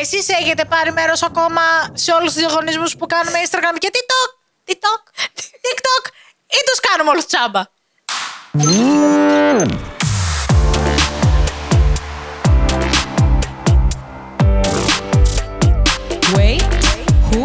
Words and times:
Εσείς 0.00 0.28
έχετε 0.28 0.64
πάρει 0.64 0.92
μέρος 0.92 1.22
ακόμα 1.22 1.62
σε 1.92 2.12
όλους 2.12 2.32
τους 2.32 2.42
διαγωνισμούς 2.42 2.96
που 2.96 3.06
κάνουμε 3.06 3.38
Instagram 3.44 3.76
και 3.78 3.90
TikTok; 3.92 4.28
TikTok. 4.70 5.00
TikTok. 5.66 6.06
Ή 6.46 6.60
τους 6.66 6.80
κάνουμε 6.88 7.10
όλους 7.10 7.26
τσάμπα. 7.26 7.62
Wait. 16.36 16.72
Who? 17.30 17.42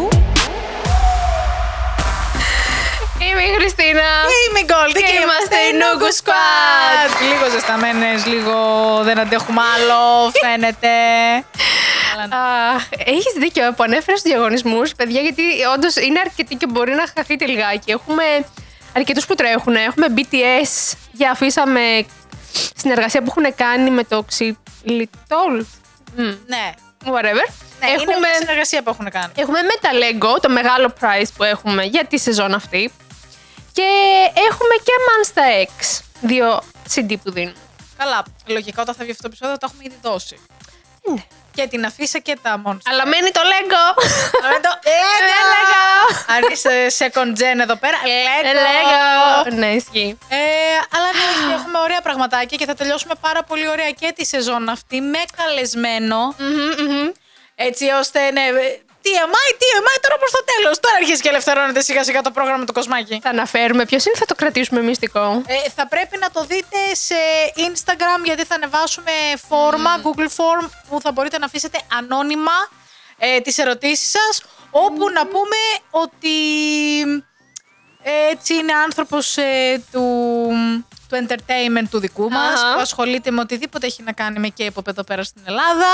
Είμαι 3.19 3.41
η 3.41 3.53
Χριστίνα. 3.57 4.07
Είμαι 4.49 4.59
η 4.59 4.65
Γκόλτη 4.65 5.01
Και 5.01 5.19
είμαστε 5.21 5.55
η 5.55 5.71
Noogu 5.81 6.09
Squad. 6.23 7.09
Λίγο 7.21 7.49
ζεσταμένες, 7.51 8.25
λίγο 8.25 8.55
δεν 9.03 9.19
αντέχουμε 9.19 9.61
άλλο, 9.75 10.31
φαίνεται. 10.41 10.87
Αλλά 12.17 12.27
ναι. 12.27 12.75
Αχ, 12.75 12.87
έχεις 12.97 13.33
δίκιο 13.37 13.73
που 13.73 13.83
ανέφερε 13.83 14.17
στους 14.17 14.31
διαγωνισμούς, 14.31 14.95
παιδιά, 14.95 15.21
γιατί 15.21 15.43
όντως 15.75 15.95
είναι 15.95 16.19
αρκετοί 16.19 16.55
και 16.55 16.67
μπορεί 16.67 16.93
να 16.93 17.05
χαθείτε 17.15 17.45
λιγάκι. 17.45 17.91
Έχουμε 17.91 18.23
αρκετούς 18.95 19.25
που 19.25 19.35
τρέχουν. 19.35 19.75
Έχουμε 19.75 20.07
BTS 20.15 20.93
για 21.11 21.31
αφήσαμε 21.31 22.05
συνεργασία 22.75 23.21
που 23.21 23.33
έχουν 23.37 23.55
κάνει 23.55 23.89
με 23.89 24.03
το 24.03 24.25
Xylitol. 24.37 25.65
ναι. 26.45 26.71
Whatever. 27.05 27.47
Ναι, 27.79 27.87
είναι 27.87 27.95
έχουμε, 27.95 28.17
μια 28.17 28.33
συνεργασία 28.39 28.83
που 28.83 28.89
έχουν 28.89 29.09
κάνει. 29.09 29.31
έχουμε 29.35 29.61
με 29.61 29.73
τα 29.81 29.89
Lego, 29.93 30.41
το 30.41 30.49
μεγάλο 30.49 30.93
prize 31.01 31.27
που 31.37 31.43
έχουμε 31.43 31.83
για 31.83 32.05
τη 32.05 32.17
σεζόν 32.17 32.53
αυτή. 32.53 32.91
Και 33.73 33.89
έχουμε 34.33 34.75
και 34.83 34.91
Monster 35.07 35.65
X, 35.67 36.01
δύο 36.21 36.61
CD 36.93 37.15
που 37.23 37.31
δίνουν. 37.31 37.55
Καλά, 37.97 38.23
λογικά 38.45 38.81
όταν 38.81 38.95
θα 38.95 39.03
βγει 39.03 39.11
αυτό 39.11 39.23
το 39.23 39.27
επεισόδιο 39.31 39.57
το 39.57 39.67
έχουμε 39.69 39.83
ήδη 39.85 39.95
δώσει. 40.01 40.39
Ναι. 41.13 41.23
Και 41.57 41.67
την 41.67 41.85
αφήσα 41.85 42.19
και 42.19 42.37
τα 42.41 42.57
μόνστα. 42.57 42.91
Αλλά 42.91 43.05
μένει 43.07 43.31
το 43.31 43.41
Lego. 43.51 44.03
Με 44.51 44.59
το 44.61 44.69
Lego. 45.29 45.85
Αν 46.35 46.41
είσαι 46.51 46.87
second 46.97 47.31
gen 47.39 47.59
εδώ 47.61 47.75
πέρα, 47.75 47.97
Lego. 48.03 49.47
Lego. 49.47 49.53
Ναι, 49.53 49.65
ισχύει. 49.67 50.17
Ε, 50.29 50.37
αλλά 50.95 51.05
ναι, 51.17 51.25
ισχύει, 51.33 51.53
έχουμε 51.53 51.77
ωραία 51.77 52.01
πραγματάκια 52.01 52.57
και 52.57 52.65
θα 52.65 52.73
τελειώσουμε 52.73 53.13
πάρα 53.21 53.43
πολύ 53.43 53.69
ωραία 53.69 53.91
και 53.91 54.11
τη 54.15 54.25
σεζόν 54.25 54.69
αυτή 54.69 55.01
με 55.01 55.19
καλεσμένο. 55.37 56.35
Μμμ, 56.37 56.89
μμμ. 56.89 57.11
Έτσι 57.55 57.89
ώστε, 57.89 58.31
ναι, 58.31 58.41
TMI, 59.07 59.49
TMI 59.61 59.97
τώρα 60.01 60.17
προς 60.21 60.31
το 60.31 60.41
τέλος. 60.51 60.79
Τώρα 60.79 60.95
αρχίζει 60.95 61.21
και 61.21 61.29
ελευθερώνεται 61.29 61.81
σιγά 61.81 62.03
σιγά 62.03 62.21
το 62.21 62.31
πρόγραμμα 62.31 62.65
του 62.65 62.73
Κοσμάκη. 62.73 63.19
Θα 63.23 63.29
αναφέρουμε 63.29 63.85
ποιος 63.85 64.05
είναι, 64.05 64.15
θα 64.17 64.25
το 64.25 64.35
κρατήσουμε 64.35 64.81
μυστικό. 64.81 65.43
Ε, 65.47 65.69
θα 65.75 65.87
πρέπει 65.87 66.17
να 66.17 66.29
το 66.31 66.45
δείτε 66.45 66.79
σε 66.93 67.19
Instagram 67.69 68.19
γιατί 68.23 68.43
θα 68.45 68.55
ανεβάσουμε 68.55 69.11
φόρμα, 69.47 69.91
Google 70.03 70.29
Form 70.37 70.69
που 70.89 71.01
θα 71.01 71.11
μπορείτε 71.11 71.37
να 71.37 71.45
αφήσετε 71.45 71.79
ανώνυμα 71.97 72.57
ε, 73.17 73.39
τις 73.39 73.57
ερωτήσεις 73.57 74.09
σας 74.09 74.43
όπου 74.71 75.09
να 75.09 75.25
πούμε 75.27 75.59
ότι 75.89 76.35
ε, 77.01 77.23
έτσι 78.31 78.53
είναι 78.53 78.73
άνθρωπος 78.85 79.37
ε, 79.37 79.81
του, 79.91 80.01
του 81.09 81.25
entertainment 81.27 81.87
του 81.89 81.99
δικού 81.99 82.29
μας 82.29 82.61
Αχα. 82.61 82.73
που 82.73 82.79
ασχολείται 82.81 83.31
με 83.31 83.39
οτιδήποτε 83.41 83.85
έχει 83.85 84.03
να 84.03 84.11
κάνει 84.11 84.39
με 84.39 84.47
K-pop 84.57 84.87
εδώ 84.87 85.03
πέρα 85.03 85.23
στην 85.23 85.41
ελλαδα 85.47 85.91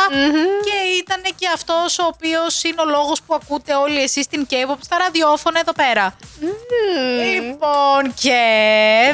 και 0.64 0.98
ήταν 1.00 1.22
και 1.36 1.48
αυτός 1.54 2.00
ο 2.00 2.06
οποίος 2.06 2.64
είναι 2.64 2.82
ο 2.82 2.86
λόγος 2.86 3.22
που 3.22 3.34
ακούτε 3.34 3.74
όλοι 3.74 4.02
εσείς 4.04 4.28
την 4.28 4.48
K-pop 4.50 4.76
στα 4.82 4.98
ραδιόφωνα 4.98 5.60
εδώ 5.60 5.72
πέρα. 5.74 6.16
Λοιπόν, 7.34 8.14
και 8.14 8.40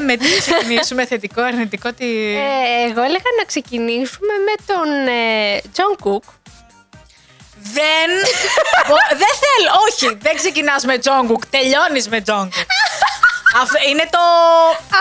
με 0.05 0.15
τι 0.17 0.29
να 0.29 0.37
ξεκινήσουμε, 0.39 1.05
θετικό, 1.11 1.41
αρνητικό, 1.41 1.93
τι. 1.93 2.05
Ε, 2.35 2.89
εγώ 2.89 3.01
έλεγα 3.01 3.29
να 3.39 3.45
ξεκινήσουμε 3.45 4.33
με 4.45 4.73
τον 4.73 5.07
ε, 5.07 5.61
John 5.75 6.05
Cook. 6.07 6.23
Δεν. 7.61 8.09
μπο- 8.87 9.09
δεν 9.17 9.33
θέλω, 9.43 9.71
όχι, 9.89 10.17
δεν 10.21 10.35
ξεκινάς 10.35 10.83
με 10.85 10.95
Jungkook, 11.03 11.41
τελειώνεις 11.49 12.07
με 12.09 12.23
Jungkook. 12.25 12.65
Αυτό 13.61 13.77
είναι 13.89 14.05
το. 14.15 14.23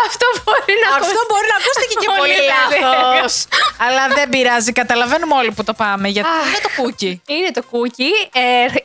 Αυτό 0.07 0.27
μπορεί 0.45 0.75
να 0.85 0.89
Αυτό 0.97 1.05
ακούσει. 1.11 1.27
μπορεί 1.31 1.47
να 1.55 1.59
ακούστηκε 1.63 1.95
και 2.03 2.09
Πολύ 2.09 2.19
πολύ 2.21 2.35
περίεργο. 2.35 2.93
λάθος. 3.13 3.35
Αλλά 3.87 4.03
δεν 4.17 4.27
πειράζει, 4.29 4.71
καταλαβαίνουμε 4.81 5.35
όλοι 5.41 5.51
που 5.57 5.65
το 5.69 5.75
πάμε. 5.83 6.07
Γιατί 6.09 6.29
Αχ. 6.41 6.47
είναι 6.49 6.61
το 6.67 6.71
κούκι. 6.79 7.13
Είναι 7.27 7.51
το 7.59 7.63
Cookie. 7.73 8.17
Ε, 8.33 8.43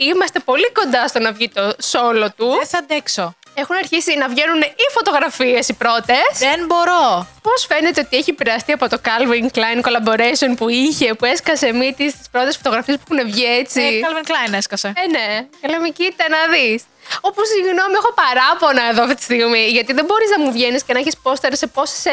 είμαστε 0.10 0.40
πολύ 0.40 0.72
κοντά 0.72 1.08
στο 1.08 1.20
να 1.20 1.32
βγει 1.32 1.50
το 1.50 1.64
solo 1.92 2.28
του. 2.38 2.50
Δεν 2.60 2.68
θα 2.68 2.78
αντέξω. 2.78 3.36
Έχουν 3.56 3.76
αρχίσει 3.76 4.12
να 4.18 4.28
βγαίνουν 4.28 4.62
οι 4.62 4.88
φωτογραφίες 4.94 5.68
οι 5.68 5.74
πρώτες. 5.74 6.26
Δεν 6.38 6.66
μπορώ. 6.66 7.28
Πώς 7.44 7.66
φαίνεται 7.70 8.02
ότι 8.02 8.18
έχει 8.18 8.30
επηρεαστεί 8.30 8.72
από 8.72 8.90
το 8.90 8.98
Calvin 9.08 9.58
Klein 9.58 9.80
collaboration 9.88 10.52
που 10.58 10.70
είχε, 10.70 11.14
που 11.14 11.26
έσκασε 11.26 11.74
μύτη 11.74 12.10
στις 12.10 12.30
πρώτες 12.32 12.56
φωτογραφίες 12.58 12.98
που 12.98 13.04
έχουν 13.10 13.32
βγει 13.32 13.46
έτσι; 13.60 13.82
Ε, 13.82 14.00
Calvin 14.06 14.26
Klein 14.32 14.54
έσκασε. 14.54 14.88
Ε, 14.88 15.08
ναι. 15.10 15.48
Και 15.62 15.68
λέμε, 15.68 15.90
κοίτα 15.90 16.26
να 16.30 16.38
δεις. 16.54 16.84
Όπου 17.22 17.42
συγγνώμη, 17.52 17.94
έχω 18.02 18.12
παράπονα 18.22 18.84
εδώ 18.92 19.02
αυτή 19.04 19.16
τη 19.16 19.24
στιγμή. 19.24 19.66
Γιατί 19.78 19.92
δεν 19.94 20.06
μπορείς 20.06 20.30
να 20.36 20.40
μου 20.44 20.52
βγαίνεις 20.52 20.84
και 20.84 20.94
να 20.94 21.00
έχεις 21.00 21.16
πόστερ 21.26 21.56
σε 21.58 21.68
πόσες 21.68 22.04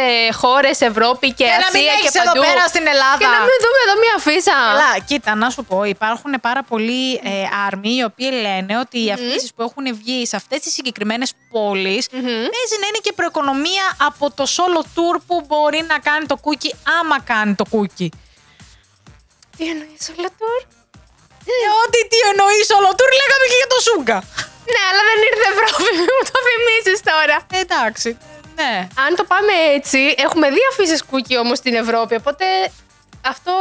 χώρες, 0.43 0.81
Ευρώπη 0.81 1.27
και 1.33 1.45
Και 1.45 1.51
να 1.65 1.71
μην 1.75 1.83
Ασία 1.83 1.93
έχεις 1.97 2.11
και 2.11 2.19
εδώ 2.25 2.33
παντού. 2.33 2.41
πέρα 2.47 2.67
στην 2.67 2.87
Ελλάδα. 2.95 3.19
Και 3.23 3.31
να 3.37 3.41
μην 3.49 3.57
δούμε 3.65 3.79
εδώ 3.87 3.95
μία 4.05 4.17
φύσα. 4.27 4.57
Καλά, 4.73 4.93
κοίτα, 5.09 5.35
να 5.35 5.51
σου 5.51 5.65
πω, 5.65 5.85
υπάρχουν 5.85 6.33
πάρα 6.41 6.63
πολλοί 6.63 7.15
ε, 7.15 7.31
άρμοι 7.67 7.93
οι 7.99 8.03
οποίοι 8.11 8.31
λένε 8.47 8.73
ότι 8.85 8.99
οι 9.05 9.11
αφήσεις 9.17 9.51
που 9.55 9.63
έχουν 9.63 9.85
βγει 10.01 10.27
σε 10.27 10.37
αυτές 10.37 10.59
τις 10.61 10.73
συγκεκριμένες 10.73 11.33
πόλεις 11.55 12.03
παίζει 12.55 12.77
να 12.83 12.87
είναι 12.89 13.03
και 13.07 13.13
προοικονομία 13.19 13.87
από 14.09 14.25
το 14.39 14.45
solo 14.57 14.83
tour 14.95 15.17
που 15.27 15.35
μπορεί 15.47 15.81
να 15.93 15.99
κάνει 16.09 16.27
το 16.27 16.37
κούκι 16.45 16.71
άμα 16.99 17.17
κάνει 17.31 17.55
το 17.55 17.65
κούκι. 17.73 18.09
Τι 19.57 19.63
εννοείς 19.73 20.05
όλα 20.17 20.31
τώρα. 20.43 20.65
Ε, 21.53 21.69
ό,τι 21.83 21.99
τι 22.11 22.19
εννοείς 22.31 22.67
solo 22.73 22.91
tour, 22.99 23.11
λέγαμε 23.21 23.47
και 23.51 23.59
για 23.63 23.71
το 23.75 23.79
Σούγκα. 23.87 24.19
Ναι, 24.73 24.83
αλλά 24.91 25.03
δεν 25.11 25.19
ήρθε 25.29 25.47
Ευρώπη, 25.55 25.89
μην 25.99 26.09
μου 26.17 26.25
το 26.31 26.39
θυμίσει 26.49 26.95
τώρα. 27.13 27.37
Ε, 27.57 27.59
εντάξει. 27.67 28.11
Ναι. 28.61 28.75
Αν 29.05 29.11
το 29.19 29.25
πάμε 29.33 29.53
έτσι, 29.77 30.01
έχουμε 30.27 30.47
δύο 30.57 30.67
αφήσει 30.73 30.99
κούκι 31.11 31.39
όμως 31.39 31.59
στην 31.59 31.75
Ευρώπη. 31.75 32.15
Οπότε 32.15 32.45
αυτό. 33.33 33.53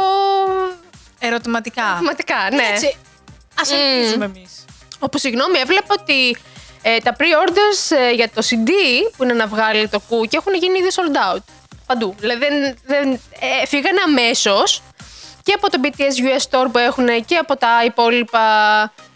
Ερωτηματικά. 1.18 1.82
Πραγματικά, 1.82 2.48
ναι. 2.52 2.66
Έτσι, 2.72 2.96
ας 3.60 3.70
ελπίζουμε 3.72 4.24
εμείς. 4.24 4.64
Όπου 4.98 5.18
συγγνώμη, 5.18 5.58
έβλεπα 5.58 5.94
ότι 6.00 6.36
ε, 6.82 6.98
τα 6.98 7.16
pre-orders 7.18 7.96
ε, 7.96 8.10
για 8.10 8.30
το 8.34 8.42
CD 8.50 8.70
που 9.16 9.22
είναι 9.24 9.32
να 9.32 9.46
βγάλει 9.46 9.88
το 9.88 10.00
Cookie 10.08 10.34
έχουν 10.34 10.54
γίνει 10.54 10.78
ήδη 10.78 10.88
sold 10.94 11.36
out. 11.36 11.42
Παντού. 11.86 12.14
Δηλαδή 12.18 12.46
δεν, 12.46 12.76
δεν, 12.84 13.12
ε, 13.12 13.66
φύγανε 13.66 14.00
αμέσως 14.06 14.82
και 15.42 15.52
από 15.52 15.70
το 15.70 15.80
BTS 15.82 16.00
US 16.02 16.42
Store 16.50 16.68
που 16.72 16.78
έχουν 16.78 17.24
και 17.24 17.36
από 17.36 17.56
τα 17.56 17.84
υπόλοιπα 17.84 18.42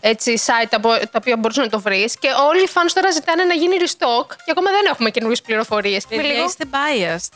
έτσι, 0.01 0.41
site 0.47 0.69
από 0.71 0.89
τα 0.89 1.19
οποία 1.19 1.37
μπορούσε 1.37 1.61
να 1.61 1.69
το 1.69 1.81
βρεις. 1.81 2.19
Και 2.19 2.29
όλοι 2.49 2.63
οι 2.63 2.69
fans 2.75 2.91
τώρα 2.95 3.11
ζητάνε 3.11 3.45
να 3.45 3.55
γίνει 3.55 3.77
restock 3.81 4.27
και 4.45 4.51
ακόμα 4.51 4.71
δεν 4.71 4.85
έχουμε 4.91 5.11
καινούριες 5.11 5.43
πληροφορίες. 5.43 6.07
Παιδιά, 6.07 6.45
είστε 6.45 6.65
biased. 6.71 7.33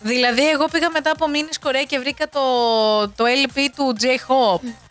Δηλαδή, 0.00 0.48
εγώ 0.50 0.64
πήγα 0.64 0.90
μετά 0.90 1.10
από 1.10 1.28
μήνες 1.28 1.58
Κορέα 1.58 1.82
και 1.82 1.98
βρήκα 1.98 2.28
το, 2.28 2.40
το 3.08 3.24
LP 3.44 3.60
του 3.76 3.96
J-Hope. 4.00 4.85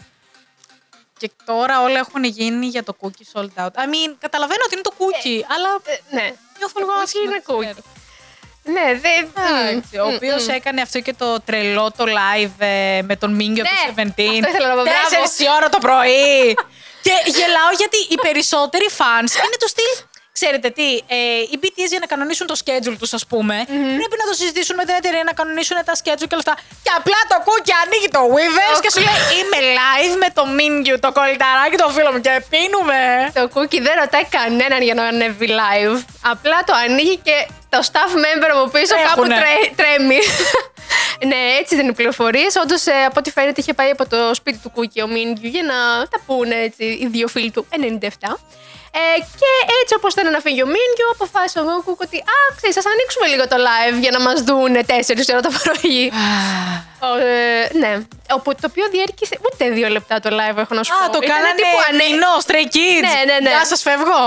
Και 1.18 1.32
τώρα 1.46 1.82
όλα 1.82 1.98
έχουν 2.00 2.24
γίνει 2.24 2.66
για 2.66 2.84
το 2.84 2.96
cookie 3.02 3.28
sold 3.40 3.50
out. 3.64 3.74
I 3.84 3.86
mean, 3.94 4.12
καταλαβαίνω 4.20 4.62
ότι 4.66 4.74
είναι 4.74 4.82
το 4.90 4.94
cookie, 4.98 5.42
αλλά 5.56 5.70
ναι. 6.10 6.34
νιώθω 6.58 6.80
λίγο 6.80 6.92
Το 6.92 6.98
cookie 7.00 7.04
άσχημα. 7.04 7.24
είναι 7.24 7.42
δεν 7.46 7.56
cookie. 7.56 7.62
ξέρω. 7.62 7.82
Ναι, 8.76 9.00
δεν. 9.06 9.22
Εντάξει, 9.72 9.98
Ο 9.98 10.08
οποίος 10.16 10.48
έκανε 10.48 10.82
αυτό 10.82 11.00
και 11.00 11.14
το 11.14 11.42
τρελό 11.42 11.92
το 11.98 12.04
live 12.20 12.52
ε, 12.58 13.02
με 13.04 13.16
τον 13.16 13.34
Μίνγκιο 13.34 13.64
Ναι, 13.64 13.70
του 13.88 13.94
17. 13.98 14.02
αυτό 14.02 14.22
ήθελα 14.50 14.68
να 14.68 14.76
πω, 14.76 14.82
μπράβο. 14.82 14.84
Τέσσερις 15.10 15.40
η 15.40 15.46
ώρα 15.58 15.70
το 15.70 15.78
πρωί. 15.78 16.54
και 17.06 17.14
γελάω 17.26 17.72
γιατί 17.78 17.98
οι 18.10 18.16
περισσότεροι 18.22 18.86
fans 18.98 19.32
είναι 19.46 19.58
του 19.60 19.68
στυλ. 19.74 19.94
Ξέρετε 20.40 20.70
τι, 20.78 20.88
ε, 21.18 21.40
οι 21.52 21.56
BTS 21.62 21.90
για 21.96 22.02
να 22.04 22.08
κανονίσουν 22.14 22.46
το 22.52 22.56
schedule 22.64 22.98
τους, 23.02 23.12
ας 23.20 23.26
πούμε, 23.32 23.56
πρέπει 24.00 24.18
να 24.22 24.26
το 24.30 24.34
συζητήσουν 24.40 24.76
με 24.80 24.84
την 24.88 24.96
εταιρεία 25.02 25.24
να 25.30 25.34
κανονίσουν 25.40 25.78
τα 25.90 25.94
schedule 26.00 26.28
και 26.30 26.36
όλα 26.38 26.44
αυτά. 26.46 26.56
Και 26.86 26.92
απλά 27.00 27.20
το 27.32 27.38
κούκι 27.48 27.74
ανοίγει 27.84 28.10
το 28.18 28.22
Weavers 28.34 28.80
και 28.84 28.92
σου 28.94 29.02
λέει 29.08 29.20
Είμαι 29.38 29.60
live 29.80 30.16
με 30.24 30.30
το 30.38 30.44
Mingyu, 30.58 30.96
το 31.06 31.10
κολληταράκι 31.18 31.76
το 31.84 31.90
φίλο 31.96 32.10
μου 32.14 32.22
και 32.26 32.34
πίνουμε. 32.52 33.00
Το 33.38 33.44
cookie 33.54 33.82
δεν 33.88 33.96
ρωτάει 34.02 34.26
κανέναν 34.38 34.82
για 34.88 34.96
να 35.00 35.04
ανέβει 35.12 35.48
live. 35.62 35.96
Απλά 36.34 36.58
το 36.68 36.74
ανοίγει 36.84 37.18
και 37.28 37.36
το 37.76 37.82
staff 37.92 38.12
member 38.26 38.50
από 38.56 38.70
πίσω 38.76 38.94
Τρέχουνε. 38.96 39.08
κάπου 39.10 39.24
τρέ- 39.28 39.76
τρέμει. 39.80 40.20
ναι, 41.30 41.40
έτσι 41.60 41.76
δεν 41.76 41.84
είναι 41.86 41.94
πληροφορίες. 41.94 42.56
Όντως, 42.64 42.84
από 43.06 43.16
ό,τι 43.22 43.32
φαίνεται, 43.32 43.62
είχε 43.62 43.74
πάει 43.74 43.90
από 43.90 44.06
το 44.14 44.20
σπίτι 44.34 44.58
του 44.64 44.72
Cookie 44.76 45.02
ο 45.04 45.08
Μίνγκιου 45.08 45.50
για 45.56 45.64
να 45.72 45.78
τα 46.12 46.18
πούνε 46.26 46.56
έτσι, 46.68 46.84
οι 47.02 47.08
δύο 47.12 47.28
φίλοι 47.28 47.52
του 47.52 47.68
97. 47.72 47.76
Ε, 48.98 49.20
και 49.40 49.50
έτσι 49.82 49.94
όπως 49.98 50.14
ήταν 50.14 50.32
να 50.32 50.40
φύγει 50.40 50.62
ο 50.62 50.70
Μίνγκιου, 50.76 51.10
αποφάσισε 51.14 51.60
ο 51.60 51.82
Κούκ 51.86 52.02
ότι 52.02 52.18
Α, 52.18 52.38
ξέρεις, 52.58 52.78
ας 52.82 52.86
ανοίξουμε 52.94 53.28
λίγο 53.34 53.46
το 53.52 53.58
live 53.68 53.98
για 54.06 54.12
να 54.16 54.20
μας 54.28 54.38
δούνε 54.48 54.82
4 54.88 54.92
ώρα 55.32 55.42
το 55.48 55.52
πρωί. 55.64 56.02
Ο, 57.08 57.18
ε, 57.18 57.70
ναι. 57.82 57.92
Όπου 58.38 58.50
το 58.62 58.68
οποίο 58.72 58.86
διήρκησε 58.96 59.36
ούτε 59.46 59.70
δύο 59.70 59.88
λεπτά 59.90 60.20
το 60.20 60.30
live, 60.40 60.58
έχω 60.58 60.74
να 60.80 60.84
σου 60.84 60.92
πω. 61.00 61.06
Α, 61.06 61.10
το 61.10 61.20
Ήταν 61.24 61.30
κάνανε 61.36 61.56
τύπου 61.56 61.80
ανε- 61.90 62.04
ανεινό, 62.04 62.34
stray 62.46 62.66
kids. 62.76 63.06
Ναι, 63.10 63.34
ναι, 63.34 63.40
ναι. 63.46 63.50
Γεια 63.50 63.66
σας, 63.66 63.82
φεύγω. 63.82 64.22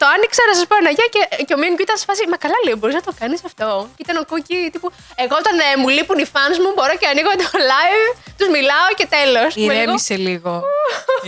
Το 0.00 0.06
άνοιξα 0.14 0.42
να 0.50 0.54
σας 0.58 0.64
πω 0.70 0.74
ένα 0.82 0.90
γεια 0.96 1.06
και, 1.14 1.22
και 1.46 1.54
ο 1.56 1.58
Μίον 1.60 1.74
ήταν 1.86 1.96
σε 2.00 2.04
φάση. 2.08 2.22
Μα 2.32 2.36
καλά 2.44 2.58
λέει, 2.66 2.74
μπορείς 2.78 2.96
να 3.00 3.04
το 3.08 3.12
κάνεις 3.20 3.40
αυτό. 3.48 3.66
Και 3.96 4.02
ήταν 4.06 4.16
ο 4.22 4.24
Κούκι 4.30 4.58
τύπου. 4.72 4.88
Εγώ 5.24 5.34
όταν 5.42 5.54
ε, 5.66 5.68
μου 5.80 5.88
λείπουν 5.96 6.18
οι 6.24 6.26
fans 6.34 6.56
μου, 6.62 6.70
μπορώ 6.76 6.94
και 7.00 7.06
ανοίγω 7.12 7.30
το 7.42 7.46
live, 7.72 8.06
τους 8.38 8.48
μιλάω 8.56 8.88
και 8.98 9.06
τέλος. 9.16 9.48
Ηρέμησε 9.66 10.16
λίγο. 10.28 10.52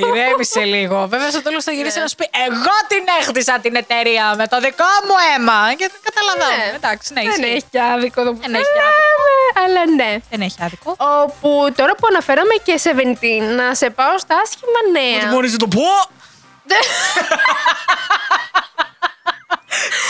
Ηρέμησε 0.07 0.63
λίγο. 0.75 0.97
Βέβαια 1.13 1.31
στο 1.35 1.43
τέλος 1.47 1.63
θα 1.69 1.73
γυρίσει 1.77 1.97
Ναι. 1.97 2.03
να 2.05 2.09
σου 2.11 2.19
πει: 2.21 2.27
Εγώ 2.49 2.75
την 2.93 3.05
έχτισα 3.21 3.55
την 3.65 3.75
εταιρεία 3.83 4.25
με 4.41 4.47
το 4.53 4.57
δικό 4.67 4.91
μου 5.07 5.17
αίμα. 5.29 5.61
Και 5.79 5.87
καταλαβαίνω. 6.09 6.57
Ναι. 6.63 6.77
Εντάξει, 6.81 7.07
ναι, 7.13 7.21
Δεν 7.23 7.31
ισχύει. 7.43 7.57
έχει 7.59 7.79
άδικο 7.93 8.19
εδώ 8.23 8.31
που 8.35 8.41
Δεν 8.47 8.55
έχει 8.55 8.71
θέλαμε, 8.77 9.35
Αλλά 9.63 9.83
ναι. 9.99 10.11
Δεν 10.33 10.41
έχει 10.47 10.59
άδικο. 10.67 10.91
Όπου 11.23 11.51
τώρα 11.79 11.93
που 11.99 12.07
αναφέραμε 12.13 12.55
και 12.67 12.75
σε 12.85 12.91
Βεντίν, 12.99 13.45
να 13.61 13.67
σε 13.81 13.89
πάω 13.99 14.15
στα 14.25 14.35
άσχημα 14.45 14.81
νέα. 14.97 15.23
Μπορεί 15.33 15.49
να 15.51 15.57
το 15.65 15.69
πω. 15.77 15.89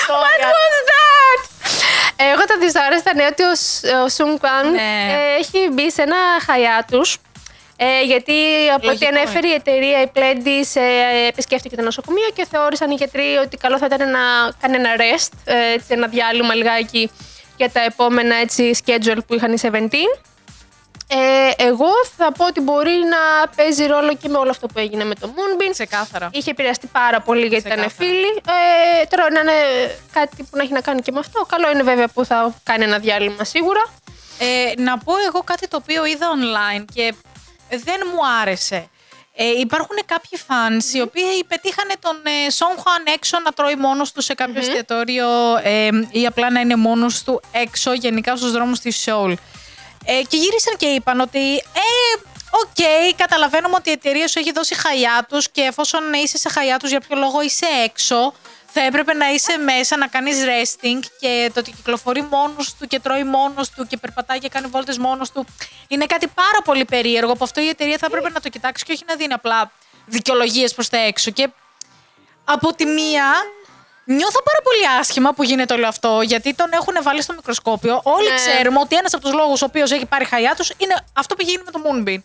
What 0.09 0.41
was 0.56 0.76
that? 0.93 1.41
Εγώ 2.17 2.44
τα 2.44 2.59
δυσάρεστα 2.61 3.14
νέα 3.14 3.26
ότι 3.29 3.43
ο, 3.43 3.55
Σ- 3.55 3.85
ο 4.05 4.09
Σουν 4.09 4.38
Κουάν 4.38 4.70
Ναι. 4.70 4.81
ε, 4.81 5.38
έχει 5.38 5.69
μπει 5.73 5.91
σε 5.91 6.03
ένα 6.03 6.17
χαϊάτους 6.47 7.19
ε, 7.76 8.03
γιατί 8.03 8.32
από 8.75 8.88
ό,τι 8.88 9.05
Λογικό 9.05 9.06
ανέφερε 9.09 9.49
η 9.49 9.53
εταιρεία, 9.53 10.00
η 10.03 10.06
Pledis, 10.14 10.81
ε, 10.81 11.26
επισκέφτηκε 11.26 11.76
το 11.76 11.82
νοσοκομείο 11.82 12.29
και 12.35 12.47
θεώρησαν 12.50 12.91
οι 12.91 12.94
γιατροί 12.94 13.37
ότι 13.44 13.56
καλό 13.56 13.79
θα 13.79 13.87
ήταν 13.93 14.11
να 14.11 14.19
κάνει 14.61 14.75
ένα 14.76 14.91
rest, 14.97 15.29
ε, 15.44 15.73
έτσι, 15.73 15.87
ένα 15.88 16.06
διάλειμμα 16.06 16.55
λιγάκι 16.55 17.11
για 17.56 17.70
τα 17.70 17.81
επόμενα 17.85 18.35
έτσι, 18.35 18.70
schedule 18.85 19.19
που 19.26 19.35
είχαν 19.35 19.53
οι 19.53 19.59
17. 19.62 19.88
Ε, 21.14 21.50
εγώ 21.64 21.91
θα 22.17 22.32
πω 22.32 22.47
ότι 22.47 22.61
μπορεί 22.61 22.91
να 22.91 23.49
παίζει 23.56 23.87
ρόλο 23.87 24.14
και 24.14 24.29
με 24.29 24.38
όλο 24.38 24.50
αυτό 24.50 24.67
που 24.67 24.79
έγινε 24.79 25.05
με 25.05 25.14
το 25.14 25.35
Moonbeam. 25.35 25.70
Ξεκάθαρα. 25.70 26.31
Είχε 26.32 26.50
επηρεαστεί 26.50 26.87
πάρα 26.87 27.20
πολύ 27.20 27.47
γιατί 27.47 27.67
ήταν 27.67 27.79
Ξεκάθαρα. 27.79 28.11
φίλοι. 28.11 28.43
Ε, 29.03 29.05
τώρα 29.11 29.31
να 29.31 29.41
είναι 29.41 29.53
κάτι 30.12 30.43
που 30.43 30.56
να 30.56 30.62
έχει 30.62 30.73
να 30.73 30.81
κάνει 30.81 31.00
και 31.00 31.12
με 31.12 31.19
αυτό. 31.19 31.47
Καλό 31.49 31.70
είναι 31.70 31.82
βέβαια 31.82 32.09
που 32.09 32.25
θα 32.25 32.55
κάνει 32.62 32.85
ένα 32.85 32.99
διάλειμμα 32.99 33.44
σίγουρα. 33.44 33.82
Ε, 34.38 34.82
να 34.82 34.99
πω 34.99 35.12
εγώ 35.26 35.41
κάτι 35.44 35.69
το 35.69 35.76
οποίο 35.76 36.05
είδα 36.06 36.26
online 36.37 36.85
και 36.94 37.14
δεν 37.69 38.00
μου 38.12 38.20
άρεσε. 38.41 38.88
Ε, 39.35 39.44
υπάρχουν 39.61 39.97
κάποιοι 40.06 40.38
fans 40.49 40.94
οι 40.94 41.00
οποίοι 41.00 41.44
πετύχανε 41.49 41.94
τον 42.00 42.17
ε, 42.25 42.31
Seungkwan 42.59 43.12
έξω 43.14 43.38
να 43.44 43.53
τρώει 43.53 43.75
μόνος 43.76 44.12
του 44.12 44.20
σε 44.20 44.35
κάποιο 44.35 44.61
εστιατόριο 44.61 45.26
ε, 45.62 45.88
ή 46.11 46.26
απλά 46.26 46.50
να 46.50 46.61
είναι 46.61 46.76
μόνος 46.76 47.23
του 47.23 47.41
έξω 47.53 47.93
γενικά 47.93 48.37
στους 48.37 48.53
δρόμους 48.53 48.81
της 48.81 49.05
Seoul. 49.09 49.35
Ε, 50.04 50.22
και 50.28 50.37
γύρισαν 50.37 50.76
και 50.76 50.87
είπαν 50.87 51.20
ότι 51.20 51.54
ε, 51.56 52.20
οκ, 52.50 53.16
καταλαβαίνουμε 53.16 53.75
ότι 53.78 53.88
η 53.88 53.93
εταιρεία 53.93 54.28
σου 54.28 54.38
έχει 54.38 54.52
δώσει 54.52 54.75
hiatus 54.75 55.50
και 55.50 55.60
εφόσον 55.60 56.12
είσαι 56.12 56.38
σε 56.38 56.49
hiatus 56.49 56.91
για 56.90 57.00
ποιο 57.00 57.16
λόγο 57.16 57.43
είσαι 57.43 57.66
έξω, 57.84 58.34
θα 58.66 58.81
έπρεπε 58.81 59.14
να 59.14 59.28
είσαι 59.28 59.56
μέσα, 59.56 59.96
να 59.96 60.06
κάνεις 60.06 60.37
resting 60.44 61.00
και 61.20 61.50
το 61.54 61.60
ότι 61.60 61.70
κυκλοφορεί 61.70 62.22
μόνος 62.22 62.75
του 62.75 62.87
και 62.87 63.00
τρώει 63.00 63.25
μόνος 63.25 63.70
του 63.70 63.87
και 63.87 63.96
περπατάει 63.96 64.38
και 64.38 64.49
κάνει 64.49 64.66
βόλτες 64.66 64.99
μόνος 64.99 65.31
του 65.31 65.46
είναι 65.88 66.06
κάτι 66.06 66.26
πάρα 66.26 66.62
πολύ 66.64 66.84
περίεργο 66.84 67.32
που 67.32 67.44
αυτό 67.44 67.60
η 67.60 67.69
εταιρεία 67.69 67.99
θα 67.99 68.06
έπρεπε 68.06 68.31
να 68.31 68.40
το 68.40 68.49
κοιτάξει 68.49 68.84
και 68.84 68.93
όχι 68.93 69.04
να 69.06 69.14
δίνει 69.14 69.32
απλά 69.32 69.70
δικαιολογίες 70.06 70.75
προς 70.75 70.88
τα 70.88 70.99
έξω. 70.99 71.31
Και 71.31 71.49
από 72.44 72.75
τη 72.75 72.84
μία, 72.84 73.32
νιώθω 74.04 74.43
πάρα 74.43 74.58
πολύ 74.62 74.99
άσχημα 75.00 75.32
που 75.32 75.43
γίνεται 75.43 75.75
όλο 75.75 75.87
αυτό, 75.88 76.20
γιατί 76.22 76.54
τον 76.54 76.69
έχουν 76.72 76.94
βάλει 77.02 77.22
στο 77.22 77.32
μικροσκόπιο. 77.34 78.00
Όλοι 78.04 78.28
Ναι. 78.28 78.34
ξέρουμε 78.34 78.78
ότι 78.78 78.96
ένας 78.96 79.14
από 79.14 79.22
τους 79.22 79.32
λόγους 79.32 79.62
ο 79.62 79.64
οποίος 79.64 79.90
έχει 79.90 80.06
πάρει 80.06 80.25
χαϊά 80.25 80.54
τους 80.54 80.72
είναι 80.76 80.94
αυτό 81.12 81.34
που 81.34 81.43
γίνει 81.43 81.62
με 81.64 81.70
το 81.70 81.81
Moonbeam. 81.84 82.20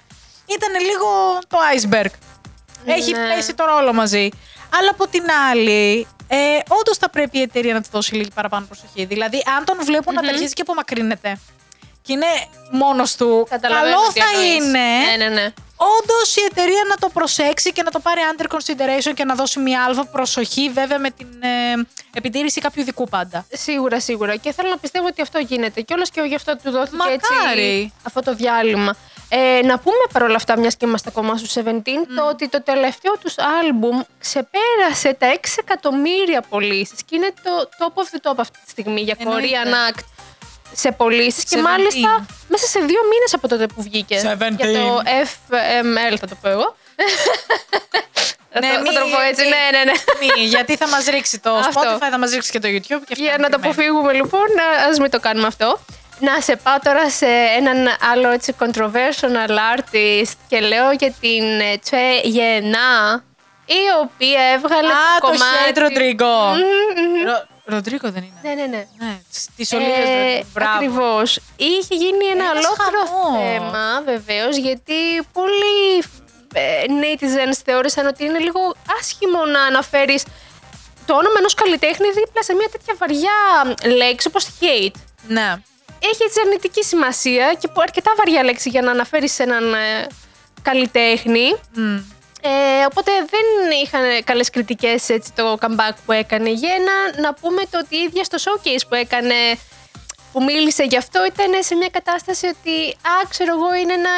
Ήταν 0.46 0.72
λίγο 0.82 1.40
το 1.48 1.58
iceberg. 1.76 2.12
Έχει 2.86 3.12
Ναι. 3.12 3.34
πέσει 3.36 3.54
τώρα 3.54 3.76
όλο 3.76 3.94
μαζί. 3.94 4.30
Αλλά 4.80 4.90
από 4.90 5.08
την 5.08 5.24
άλλη, 5.52 6.08
ε, 6.28 6.38
όντως 6.68 6.98
θα 6.98 7.10
πρέπει 7.10 7.38
η 7.38 7.42
εταιρεία 7.42 7.74
να 7.74 7.82
του 7.82 7.90
δώσει 7.92 8.16
λίγη 8.16 8.30
παραπάνω 8.34 8.66
προσοχή. 8.66 9.06
Δηλαδή, 9.06 9.44
αν 9.58 9.66
τον 9.66 9.78
βλέπουν 9.86 10.14
να 10.14 10.30
αρχίζει 10.30 10.54
και 10.54 10.62
απομακρύνεται 10.62 11.40
και 12.02 12.14
είναι 12.14 12.26
μόνος 12.72 13.16
του, 13.16 13.48
Καταλαβαίνω 13.50 13.96
καλό 13.96 14.08
τι 14.14 14.20
θα 14.20 14.26
εννοείς. 14.34 14.56
είναι 14.56 14.80
Ναι, 15.18 15.26
ναι, 15.26 15.30
ναι. 15.42 15.54
Όντως 15.78 16.36
η 16.36 16.42
εταιρεία 16.52 16.82
να 16.90 16.96
το 16.96 17.10
προσέξει 17.10 17.72
και 17.72 17.84
να 17.84 17.92
το 17.92 18.00
πάρει 18.00 18.22
under 18.32 18.46
consideration 18.56 19.14
και 19.14 19.24
να 19.24 19.36
δώσει 19.36 19.60
μια 19.60 19.84
αλφα 19.84 20.06
προσοχή, 20.06 20.70
βέβαια 20.70 21.00
με 21.00 21.10
την 21.10 21.28
ε, 21.44 21.88
επιτήρηση 22.14 22.62
κάποιου 22.62 22.82
ειδικού 22.82 23.08
πάντα. 23.08 23.46
Σίγουρα, 23.52 24.00
σίγουρα. 24.00 24.36
Και 24.36 24.54
θέλω 24.54 24.70
να 24.70 24.78
πιστεύω 24.78 25.06
ότι 25.08 25.22
αυτό 25.22 25.40
γίνεται. 25.40 25.82
Και 25.82 25.94
όλο 25.94 26.06
και 26.14 26.22
γι' 26.22 26.36
αυτό 26.36 26.56
του 26.64 26.72
δόθηκε 26.72 26.96
Μακάρι. 26.96 27.82
έτσι 27.82 27.94
αυτό 28.04 28.22
το 28.22 28.36
διάλειμμα. 28.36 28.96
Ε, 29.30 29.60
να 29.64 29.80
πούμε 29.80 30.04
παρόλα 30.14 30.36
αυτά, 30.36 30.60
μιας 30.60 30.76
και 30.76 30.86
είμαστε 30.86 31.10
ακόμα 31.10 31.38
στους 31.38 31.54
17, 31.54 31.62
το 32.16 32.28
ότι 32.30 32.50
το 32.50 32.64
τελευταίο 32.64 33.18
τους 33.18 33.36
άλμπουμ 33.62 34.02
ξεπέρασε 34.20 35.14
τα 35.14 35.28
6 35.34 35.38
εκατομμύρια 35.60 36.42
πωλήσεις 36.50 37.04
και 37.04 37.16
είναι 37.16 37.34
το 37.44 37.70
top 37.80 38.02
of 38.02 38.16
the 38.16 38.32
top 38.32 38.36
αυτή 38.38 38.60
τη 38.64 38.70
στιγμή 38.70 39.02
για 39.02 39.16
Εννοείται. 39.18 39.48
Korean 39.48 39.92
Act 39.92 40.04
σε 40.74 40.92
πωλήσεις 40.92 41.44
και 41.44 41.58
17. 41.58 41.62
μάλιστα 41.62 42.26
μέσα 42.48 42.66
σε 42.68 42.80
δύο 42.80 43.00
μήνες 43.12 43.34
από 43.34 43.48
τότε 43.48 43.66
που 43.68 43.82
βγήκες. 43.82 44.22
17. 44.22 44.26
Για 44.58 44.72
το 44.80 45.02
FML 45.06 46.16
θα 46.20 46.28
το 46.28 46.36
πω 46.42 46.50
εγώ. 46.50 46.76
Θα 48.60 48.60
το- 48.84 48.92
θα 48.92 49.00
το 49.00 49.06
πω 49.16 49.22
έτσι, 49.30 49.44
μη- 49.44 49.50
ναι, 49.50 49.78
ναι, 49.78 49.84
ναι. 49.84 49.92
μη, 50.36 50.44
γιατί 50.44 50.76
θα 50.76 50.88
μας 50.88 51.06
ρίξει 51.06 51.40
το 51.40 51.54
Αυτό. 51.56 51.82
Spotify, 51.82 52.08
θα 52.12 52.18
μας 52.20 52.32
ρίξει 52.32 52.52
και 52.52 52.60
το 52.60 52.68
YouTube. 52.68 53.02
Και 53.08 53.14
Για 53.18 53.36
να 53.40 53.50
το 53.50 53.58
αποφύγουμε 53.62 54.14
λοιπόν, 54.14 54.48
ας 54.90 55.00
μην 55.00 55.10
το 55.10 55.20
κάνουμε 55.20 55.48
αυτό. 55.48 55.80
Να 56.20 56.42
σε 56.42 56.56
πάω 56.56 56.78
τώρα 56.84 57.10
σε 57.10 57.26
έναν 57.58 57.88
άλλο 58.12 58.30
έτσι 58.30 58.56
controversial 58.60 59.50
artist 59.76 60.32
και 60.48 60.60
λέω 60.60 60.92
για 60.92 61.14
την 61.22 61.44
ε, 61.60 61.80
Τσue 61.86 62.24
Γενά, 62.24 63.24
η 63.66 63.82
οποία 64.04 64.42
έβγαλε 64.54 64.88
Α, 64.88 65.20
το 65.20 65.28
το 65.28 65.32
κομμάτι... 65.32 65.64
Χέντ 65.66 65.78
Ροντρίγκο. 65.78 66.26
Μμμ, 66.48 67.04
μμμ. 67.04 67.26
Ρο- 67.26 67.48
Ροντρίγκο 67.68 68.12
δεν 68.12 68.24
είναι. 68.24 68.40
Ναι, 68.44 68.54
ναι, 68.54 68.66
ναι. 68.66 68.88
Ναι, 68.98 69.20
τη 69.56 69.76
Ολίβια 69.76 69.96
Ε, 69.96 70.44
Μπράβο. 70.54 70.74
ακριβώς. 70.76 71.40
Είχε 71.56 71.96
γίνει 71.96 72.26
ένα 72.26 72.44
Ένας 72.50 72.66
ολόκληρο 72.66 73.02
χαμός. 73.06 73.42
θέμα, 73.44 74.02
βεβαίως, 74.06 74.58
γιατί 74.58 74.94
πολλοί 75.34 76.04
ε, 76.54 76.84
netizens 77.02 77.60
θεώρησαν 77.66 78.08
ότι 78.08 78.24
είναι 78.26 78.40
λίγο 78.40 78.76
άσχημο 79.00 79.46
να 79.46 79.62
αναφέρεις 79.64 80.24
το 81.06 81.14
όνομα 81.14 81.36
ενός 81.38 81.54
καλλιτέχνη 81.54 82.08
δίπλα 82.12 82.44
σε 82.44 82.54
μια 82.54 82.68
τέτοια 82.72 82.94
βαριά 82.98 83.38
λέξη 83.96 84.28
όπως 84.28 84.48
hate. 84.60 85.00
Ναι. 85.28 85.54
Έχει 86.00 86.24
έτσι 86.24 86.40
αρνητική 86.46 86.84
σημασία 86.84 87.54
και 87.60 87.68
που- 87.68 87.82
αρκετά 87.82 88.12
βαριά 88.18 88.44
λέξη 88.44 88.70
για 88.70 88.82
να 88.82 88.92
αναφέρεις 88.92 89.40
έναν 89.40 89.74
ε, 89.74 90.08
καλλιτέχνη. 90.62 91.56
Μμ. 91.74 91.98
Ε, 92.48 92.86
οπότε 92.90 93.12
δεν 93.30 93.72
είχαν 93.84 94.24
καλές 94.24 94.50
κριτικές 94.50 95.06
το 95.36 95.58
comeback 95.62 95.96
που 96.06 96.12
έκανε. 96.12 96.50
Για 96.50 96.74
ένα, 96.74 97.22
να 97.22 97.34
πούμε 97.34 97.62
το 97.72 97.78
ότι 97.78 97.96
η 97.96 98.02
ίδια 98.02 98.24
στο 98.24 98.38
showcase 98.46 98.84
που 98.90 98.96
έκανε, 98.96 99.36
που 100.32 100.44
μίλησε 100.44 100.84
γι' 100.84 100.98
αυτό, 100.98 101.26
ήταν 101.26 101.64
σε 101.64 101.76
μια 101.76 101.90
κατάσταση 101.90 102.46
ότι, 102.48 102.76
α, 103.02 103.28
ξέρω 103.30 103.52
εγώ, 103.54 103.74
είναι 103.82 103.94
ένα. 103.94 104.10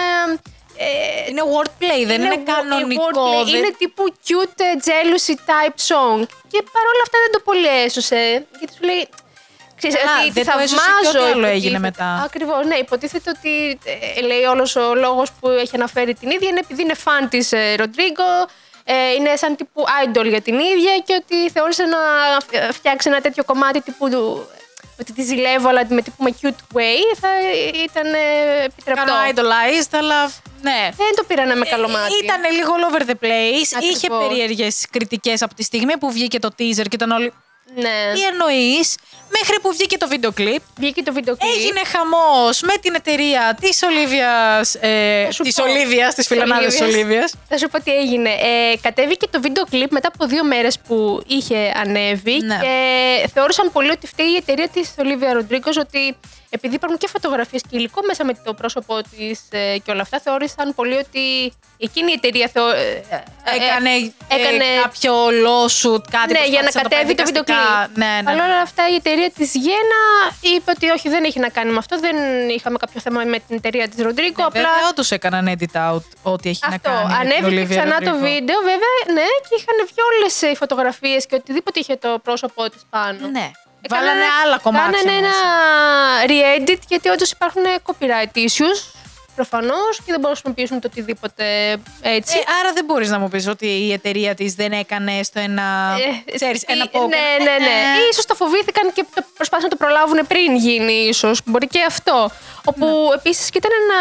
Ε, 0.82 1.30
Είναι 1.30 1.42
wordplay, 1.54 2.02
δεν 2.06 2.22
είναι, 2.24 2.36
wo- 2.46 2.52
κανονικό. 2.54 3.04
wordplay, 3.14 3.46
δεν- 3.46 3.56
Είναι 3.56 3.72
τύπου 3.78 4.04
cute 4.28 4.60
ε, 4.70 4.74
jealousy 4.86 5.36
type 5.50 5.78
song. 5.90 6.20
Και 6.52 6.60
παρόλα 6.76 7.02
αυτά 7.06 7.18
δεν 7.24 7.32
το 7.32 7.40
πολύ 7.44 7.68
έσωσε. 7.86 8.46
Γιατί 8.60 8.74
σου 8.78 8.84
λέει. 8.84 9.10
Ξέρεις, 9.82 9.98
Καλά, 9.98 10.18
ότι 10.22 10.32
δεν 10.32 10.44
τη 10.46 10.52
το 10.52 10.60
έσωσε 10.60 10.76
και 10.76 10.82
θαυμάζω, 10.82 11.10
ό,τι 11.10 11.18
άλλο 11.18 11.30
υποτίθεται. 11.30 11.56
έγινε 11.56 11.80
μετά. 11.80 12.22
Ακριβώς, 12.26 12.66
ναι. 12.66 12.76
Υποτίθεται 12.76 13.30
ότι 13.38 13.80
ε, 14.18 14.22
λέει 14.22 14.44
όλος 14.44 14.76
ο 14.76 14.96
λόγος 14.96 15.28
που 15.40 15.50
έχει 15.50 15.76
αναφέρει 15.76 16.14
την 16.14 16.30
ίδια 16.30 16.50
είναι 16.50 16.60
επειδή 16.60 16.82
είναι 16.82 16.94
φαν 16.94 17.30
της 17.30 17.52
ε, 17.52 17.76
Ροντρίγκο, 17.76 18.32
ε, 18.84 19.12
είναι 19.18 19.36
σαν 19.36 19.56
τύπου 19.56 19.84
idol 20.04 20.26
για 20.26 20.42
την 20.42 20.54
ίδια 20.60 20.94
και 21.06 21.14
ότι 21.22 21.50
θεώρησε 21.54 21.84
να 21.84 21.98
φ- 22.48 22.74
φτιάξει 22.74 23.10
ένα 23.10 23.22
τέτοιο 23.22 23.44
κομμάτι 23.44 23.82
τύπου 23.82 24.10
του- 24.10 24.48
ότι 25.02 25.14
τη 25.14 25.22
ζηλεύω 25.22 25.70
αλλά 25.70 25.86
με 25.90 26.02
τύπου 26.02 26.24
με 26.24 26.36
cute 26.42 26.78
way 26.78 27.00
θα 27.22 27.30
ήταν 27.84 28.14
ε, 28.14 28.64
επιτρεπτό. 28.64 29.04
Κάνω 29.06 29.14
idolized, 29.34 29.90
αλλά 29.92 30.32
ναι. 30.62 30.90
Δεν 30.98 31.16
το 31.16 31.24
πήρανε 31.28 31.56
με 31.56 31.66
καλό 31.66 31.90
μάτι. 31.90 32.14
Ήταν 32.24 32.42
λίγο 32.56 32.72
all 32.78 32.92
over 32.94 33.02
the 33.02 33.26
place. 33.26 33.70
Ακριβώς. 33.76 33.96
Είχε 33.96 34.08
περίεργες 34.28 34.86
κριτικές 34.92 35.42
από 35.42 35.54
τη 35.56 35.64
στιγμή 35.64 35.98
που 35.98 36.12
βγήκε 36.12 36.40
το 36.40 36.50
teaser 36.60 36.84
και 36.90 36.96
ήταν 36.96 37.12
όλοι. 37.12 37.34
Ναι. 37.76 38.12
Τι 38.14 38.22
εννοείς, 38.26 38.96
μέχρι 39.42 39.60
που 39.62 39.72
βγήκε 39.72 39.98
το 39.98 40.08
βίντεο 40.08 40.32
κλιπ. 40.32 40.62
Βγήκε 40.78 41.02
το 41.04 41.14
βίντεο 41.14 41.36
κλιπ. 41.38 41.52
Έγινε 41.56 41.82
χαμός 41.94 42.62
με 42.62 42.74
την 42.82 42.94
εταιρεία 42.96 43.58
της 43.62 43.82
Ολίβιας. 43.84 44.76
Ε, 44.76 45.24
Θα 45.26 45.32
σου 45.32 45.44
της 45.44 45.56
πω. 45.56 45.64
Ολίβιας, 45.64 46.08
της 46.16 46.16
Της 46.16 46.28
φιλανάδας 46.28 46.66
της 46.74 46.82
Ολίβιας. 46.82 47.04
Ολίβια. 47.04 47.30
Θα 47.50 47.58
σου 47.58 47.68
πω 47.72 47.82
τι 47.82 47.92
έγινε. 47.92 48.30
Ε, 48.30 48.76
κατέβηκε 48.82 49.28
το 49.32 49.42
βίντεο 49.42 49.64
κλιπ 49.70 49.92
μετά 49.92 50.08
από 50.14 50.26
δύο 50.26 50.44
μέρες 50.44 50.80
που 50.88 51.24
είχε 51.28 51.72
ανέβει 51.76 52.38
Ναι. 52.44 52.58
και 52.62 52.76
θεώρησαν 53.34 53.72
πολύ 53.72 53.90
ότι 53.90 54.08
φταίει 54.08 54.28
η 54.28 54.36
εταιρεία 54.36 54.68
της 54.68 54.94
Ολίβια 55.00 55.34
Ροντρίγκος 55.34 55.78
ότι 55.78 56.16
επειδή 56.50 56.76
υπάρχουν 56.76 56.98
και 56.98 57.08
φωτογραφίες 57.08 57.62
και 57.62 57.78
υλικό 57.78 58.02
μέσα 58.08 58.26
με 58.26 58.34
το 58.44 58.54
πρόσωπό 58.54 59.02
της 59.02 59.42
ε, 59.50 59.78
και 59.84 59.92
όλα 59.92 60.02
αυτά, 60.02 60.20
θεώρησαν 60.20 60.76
πολύ 60.76 60.96
ότι 60.96 61.54
εκείνη 61.78 62.12
η 62.12 62.14
εταιρεία 62.16 62.50
θεω, 62.54 62.70
ε, 62.70 63.04
ε, 63.10 63.24
Έκανε, 63.56 63.90
έκανε- 64.28 64.62
ε, 64.62 64.82
κάποιο 64.82 65.14
lawsuit, 65.46 66.04
κάτι 66.12 66.34
ναι, 66.34 66.44
για 66.54 66.62
να 66.62 66.70
προσπάθησε 66.70 66.80
το 66.82 66.90
κατέβει 66.90 67.16
το 67.16 67.24
πάει 67.24 67.26
βίντεο 67.26 67.44
κλιπ. 67.44 67.58
δικαστικά. 67.58 67.90
Ναι, 67.94 68.06
ναι, 68.06 68.30
Αλλά 68.32 68.46
ναι. 68.46 68.52
όλα 68.52 68.62
αυτά 68.62 68.84
η 68.90 68.96
εταιρεία 68.96 69.30
της 69.32 69.50
Γένα 69.66 70.02
είπε 70.56 70.72
ότι 70.76 70.90
όχι, 70.90 71.10
δεν 71.10 71.24
έχει 71.24 71.40
να 71.40 71.50
κάνει 71.50 71.72
με 71.72 71.78
αυτό. 71.78 72.00
Δεν 72.00 72.16
είχαμε 72.50 72.78
κάποιο 72.78 73.00
θέμα 73.02 73.24
με 73.24 73.40
την 73.48 73.56
εταιρεία 73.56 73.88
της 73.90 74.00
Ροντρίγκο. 74.04 74.44
απλά 74.46 74.62
Βέβαια, 74.62 74.90
όντως 74.90 75.12
έκαναν 75.12 75.46
edit 75.56 75.76
out 75.88 76.06
ό,τι 76.34 76.50
έχει 76.50 76.60
αυτό. 76.64 76.90
να 76.90 76.96
κάνει. 76.98 77.08
με 77.08 77.24
την 77.24 77.46
Ανέβηκε 77.46 77.62
Olivia 77.62 77.70
ξανά 77.78 77.98
το 78.08 78.12
Rodrigo. 78.12 78.22
βίντεο, 78.28 78.58
βέβαια, 78.72 78.94
ναι, 79.18 79.28
και 79.48 79.54
είχαν 79.60 79.78
βγει 79.90 80.02
όλες 80.10 80.34
οι 80.42 80.56
φωτογραφίες 80.56 81.26
και 81.26 81.36
οτιδήποτε 81.36 81.80
είχε 81.80 81.96
το 81.96 82.20
πρόσωπό 82.24 82.70
της 82.70 82.82
πάνω. 82.90 83.28
Ναι. 83.28 83.52
Έκανανε- 83.82 84.08
Βάλανε 84.10 84.26
άλλα 84.44 84.58
κομμάτια. 84.60 84.92
Κάνανε 84.92 85.18
ένα 85.18 85.28
μέσα. 85.28 86.26
re-edit 86.28 86.80
γιατί 86.88 87.10
όντως 87.10 87.32
υπάρχουν 87.32 87.62
copyright 87.88 88.38
issues. 88.38 88.80
Προφανώς 89.36 89.94
και 89.98 90.12
δεν 90.16 90.20
μπορούν 90.20 90.30
να 90.30 90.36
χρησιμοποιήσουν 90.36 90.80
το 90.80 90.88
οτιδήποτε 90.92 91.46
έτσι. 92.02 92.38
Ε, 92.38 92.42
άρα 92.60 92.74
δεν 92.74 92.86
μπορείς 92.86 93.10
να 93.10 93.20
μου 93.20 93.28
πεις 93.28 93.48
ότι 93.48 93.66
η 93.68 93.92
εταιρεία 93.94 94.36
της 94.36 94.54
δεν 94.54 94.72
έκανε 94.72 95.24
στο 95.24 95.40
ένα. 95.40 95.96
Ε, 96.28 96.32
ξέρεις, 96.36 96.64
ένα 96.68 96.84
ε, 96.84 96.90
poker. 96.94 97.08
Ναι, 97.08 97.44
ναι, 97.46 97.58
ναι. 97.66 97.66
Ε, 97.66 98.00
Ή 98.00 98.08
ίσως 98.12 98.26
το 98.26 98.36
φοβήθηκαν 98.36 98.94
και 98.94 99.06
το 99.16 99.24
προσπάθησαν 99.36 99.70
να 99.72 99.78
το 99.78 99.86
προλάβουν 99.86 100.28
πριν 100.28 100.56
γίνει, 100.56 100.94
ίσως. 100.94 101.42
Μπορεί 101.46 101.68
και 101.68 101.84
αυτό. 101.88 102.32
Όπου 102.66 102.86
Ναι. 102.86 103.14
επίσης 103.16 103.50
και 103.50 103.58
ήταν 103.58 103.72
ένα. 103.84 104.00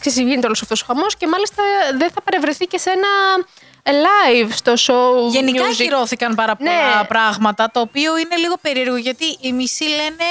Ξέρεις, 0.00 0.18
γίνεται 0.18 0.46
όλος 0.46 0.62
αυτός 0.62 0.82
ο 0.82 0.84
χαμός 0.86 1.16
και 1.16 1.26
μάλιστα 1.26 1.62
δεν 1.98 2.10
θα 2.10 2.22
παρευρεθεί 2.22 2.64
και 2.66 2.78
σε 2.78 2.90
ένα 2.90 3.08
live 3.90 4.48
στο 4.54 4.72
show. 4.72 5.30
Γενικά 5.30 5.64
music. 5.64 5.70
ακυρώθηκαν 5.72 6.34
πάρα 6.34 6.56
πολλά 6.56 6.70
Ναι. 6.98 7.04
πράγματα, 7.08 7.70
το 7.72 7.80
οποίο 7.80 8.16
είναι 8.18 8.36
λίγο 8.36 8.54
περίεργο 8.60 8.96
γιατί 8.96 9.24
οι 9.40 9.52
μισοί 9.52 9.84
λένε 9.84 10.24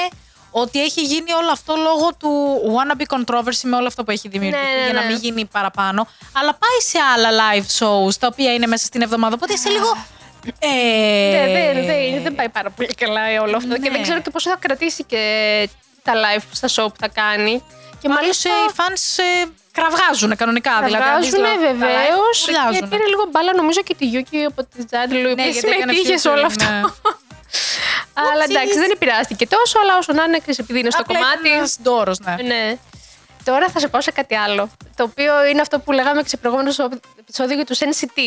ότι 0.50 0.82
έχει 0.82 1.00
γίνει 1.00 1.32
όλο 1.32 1.50
αυτό 1.50 1.74
λόγω 1.76 2.14
του 2.18 2.60
wannabe 2.76 3.16
controversy 3.16 3.60
με 3.62 3.76
όλο 3.76 3.86
αυτό 3.86 4.04
που 4.04 4.10
έχει 4.10 4.28
δημιουργηθεί 4.28 4.64
Ναι, 4.64 4.78
ναι, 4.78 4.84
για 4.84 4.92
να 4.92 5.00
ναι. 5.00 5.06
μην 5.06 5.16
γίνει 5.16 5.44
παραπάνω. 5.44 6.06
Αλλά 6.32 6.50
πάει 6.50 6.80
σε 6.80 6.98
άλλα 7.14 7.28
live 7.42 7.66
shows 7.78 8.14
τα 8.20 8.26
οποία 8.26 8.54
είναι 8.54 8.66
μέσα 8.66 8.84
στην 8.84 9.02
εβδομάδα. 9.02 9.34
Οπότε 9.34 9.52
είσαι 9.52 9.68
λίγο. 9.68 10.06
Ε, 10.58 10.68
Ναι, 11.30 11.52
δεν, 11.52 11.86
δεν, 11.86 12.22
δεν 12.22 12.34
πάει 12.34 12.48
πάρα 12.48 12.70
πολύ 12.70 12.94
καλά 12.94 13.42
όλο 13.42 13.56
αυτό. 13.56 13.74
Και 13.74 13.78
Ναι. 13.80 13.90
δεν 13.90 14.02
ξέρω 14.02 14.20
και 14.20 14.30
πόσο 14.30 14.50
θα 14.50 14.56
κρατήσει 14.60 15.04
και 15.04 15.22
τα 16.02 16.12
live 16.14 16.42
στα 16.52 16.68
show 16.68 16.86
που 16.88 16.96
θα 16.98 17.08
κάνει. 17.08 17.62
Και 18.00 18.08
Μάλιστα 18.08 18.50
οι 18.50 18.72
fans 18.76 19.22
ε, 19.22 19.44
κραυγάζουν 19.78 20.36
κανονικά. 20.36 20.74
δηλαδή, 20.84 21.04
αν 21.14 21.20
δεις 21.20 21.30
Βγάζουν 21.30 21.44
live- 21.46 21.60
τα 21.64 21.70
live, 21.70 21.76
βεβαίω. 21.78 22.22
Και 22.46 22.52
κραυγάζουν. 22.52 22.88
πήρε 22.88 23.06
λίγο 23.12 23.24
μπάλα, 23.30 23.52
νομίζω 23.60 23.80
και 23.88 23.94
τη 24.00 24.06
Yuki 24.14 24.36
από 24.50 24.60
τη 24.70 24.84
Τζάντλου. 24.88 25.20
Ναι, 25.28 25.34
Ναι, 25.34 25.48
γιατί 25.48 25.68
έκανε 25.68 25.92
συμμετείχε 25.92 26.16
σε 26.24 26.28
όλο 26.28 26.40
featuring, 26.42 26.46
αυτό. 26.46 26.64
ναι. 26.64 26.80
Αλλά 28.26 28.42
Ούψις. 28.44 28.54
εντάξει, 28.54 28.78
δεν 28.78 28.90
επηρεάστηκε 28.90 29.46
τόσο, 29.46 29.78
αλλά 29.82 29.96
όσο 30.00 30.12
να 30.12 30.22
είναι, 30.24 30.38
ξέρεις, 30.38 30.58
επειδή 30.58 30.78
είναι 30.78 30.90
στο 30.90 31.02
Απλά 31.02 31.14
κομμάτι. 31.18 31.38
ήταν 31.46 31.58
ένας 31.58 31.78
ντόρος, 31.82 32.18
ναι. 32.20 32.34
Ναι. 32.52 32.76
Τώρα 33.44 33.68
θα 33.68 33.78
σε 33.78 33.88
πάω 33.88 34.00
σε 34.00 34.10
κάτι 34.10 34.34
άλλο. 34.36 34.70
Το 34.96 35.02
οποίο 35.04 35.44
είναι 35.44 35.60
αυτό 35.60 35.78
που 35.78 35.92
λέγαμε 35.92 36.22
και 36.22 36.28
σε 36.28 36.36
προηγούμενο 36.36 36.70
επεισόδιο 37.20 37.54
για 37.56 37.64
τους 37.64 37.78
NCT. 37.90 38.18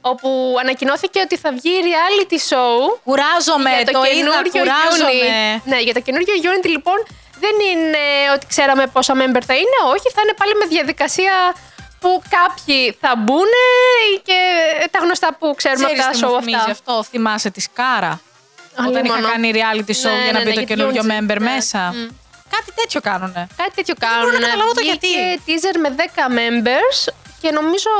Όπου 0.00 0.56
ανακοινώθηκε 0.60 1.20
ότι 1.20 1.36
θα 1.36 1.50
βγει 1.52 1.70
reality 1.88 2.34
show 2.48 2.98
Κουράζομαι, 3.04 3.70
για 3.76 3.84
το, 3.84 3.92
το 3.92 4.02
είδα, 4.04 4.14
καινούριο 4.14 4.50
κουράζομαι. 4.50 5.10
Unit. 5.56 5.60
Ναι, 5.64 5.78
για 5.80 5.94
το 5.94 6.00
καινούριο 6.00 6.34
Unity 6.42 6.68
λοιπόν 6.68 6.98
δεν 7.40 7.54
είναι 7.70 7.98
ότι 8.34 8.46
ξέραμε 8.46 8.86
πόσα 8.86 9.14
member 9.14 9.42
θα 9.46 9.54
είναι, 9.54 9.78
όχι, 9.94 10.08
θα 10.14 10.20
είναι 10.22 10.34
πάλι 10.36 10.54
με 10.54 10.66
διαδικασία 10.66 11.32
που 12.00 12.22
κάποιοι 12.36 12.96
θα 13.00 13.12
μπουν 13.16 13.52
και 14.22 14.38
τα 14.90 14.98
γνωστά 14.98 15.34
που 15.38 15.54
ξέρουμε 15.56 15.84
Ξέρεις 15.84 16.04
από 16.04 16.12
τι 16.14 16.20
τα 16.20 16.26
μου 16.26 16.34
show 16.34 16.38
θυμίζει 16.40 16.56
αυτά. 16.58 16.70
αυτό, 16.72 17.02
θυμάσαι 17.02 17.50
τη 17.50 17.60
Σκάρα. 17.60 18.20
Όταν 18.88 19.04
είχα 19.04 19.14
Αλίμονο. 19.14 19.28
κάνει 19.32 19.50
reality 19.54 19.94
show 20.02 20.10
Ναι, 20.16 20.22
για 20.24 20.32
να 20.32 20.38
ναι, 20.38 20.44
μπει 20.44 20.48
ναι, 20.48 20.54
το 20.54 20.60
για 20.60 20.66
τη 20.66 20.74
καινούριο 20.74 21.02
Unity. 21.04 21.12
member 21.12 21.38
Ναι. 21.40 21.50
μέσα. 21.50 21.92
Μμ. 21.94 22.08
Κάτι 22.56 22.72
τέτοιο 22.74 23.00
κάνουνε. 23.00 23.46
Κάτι 23.56 23.70
τέτοιο 23.74 23.94
μπορώ 24.00 24.12
κάνουν. 24.14 24.32
να 24.40 24.46
καταλάβω 24.46 24.72
το 24.72 24.80
γιατί. 24.80 25.06
Βγήκε 25.06 25.40
teaser 25.46 25.76
με 25.78 25.94
10 25.96 26.02
members 26.40 26.98
και 27.40 27.50
νομίζω 27.50 27.90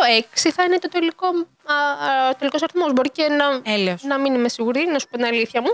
6 0.46 0.50
θα 0.54 0.62
είναι 0.64 0.78
το 0.78 0.88
τελικό, 0.88 1.26
α, 1.26 1.74
α, 2.28 2.34
τελικός 2.38 2.62
αριθμός. 2.62 2.92
Μπορεί 2.92 3.10
και 3.10 3.28
να, 3.28 3.72
Έλεος. 3.72 4.02
να 4.02 4.18
μην 4.18 4.34
είμαι 4.34 4.48
σίγουρη, 4.48 4.86
να 4.92 4.98
σου 4.98 5.06
πω 5.10 5.16
την 5.16 5.26
αλήθεια 5.26 5.60
μου. 5.60 5.72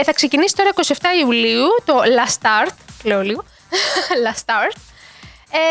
Ε, 0.00 0.02
θα 0.04 0.12
ξεκινήσει 0.12 0.54
τώρα 0.56 0.70
27 0.74 0.92
Ιουλίου 1.20 1.66
το 1.84 1.94
Last 2.16 2.34
Start, 2.40 2.72
λέω 3.02 3.20
λίγο. 3.22 3.44
Last 4.24 4.42
Start. 4.46 4.74
Ε, 5.52 5.62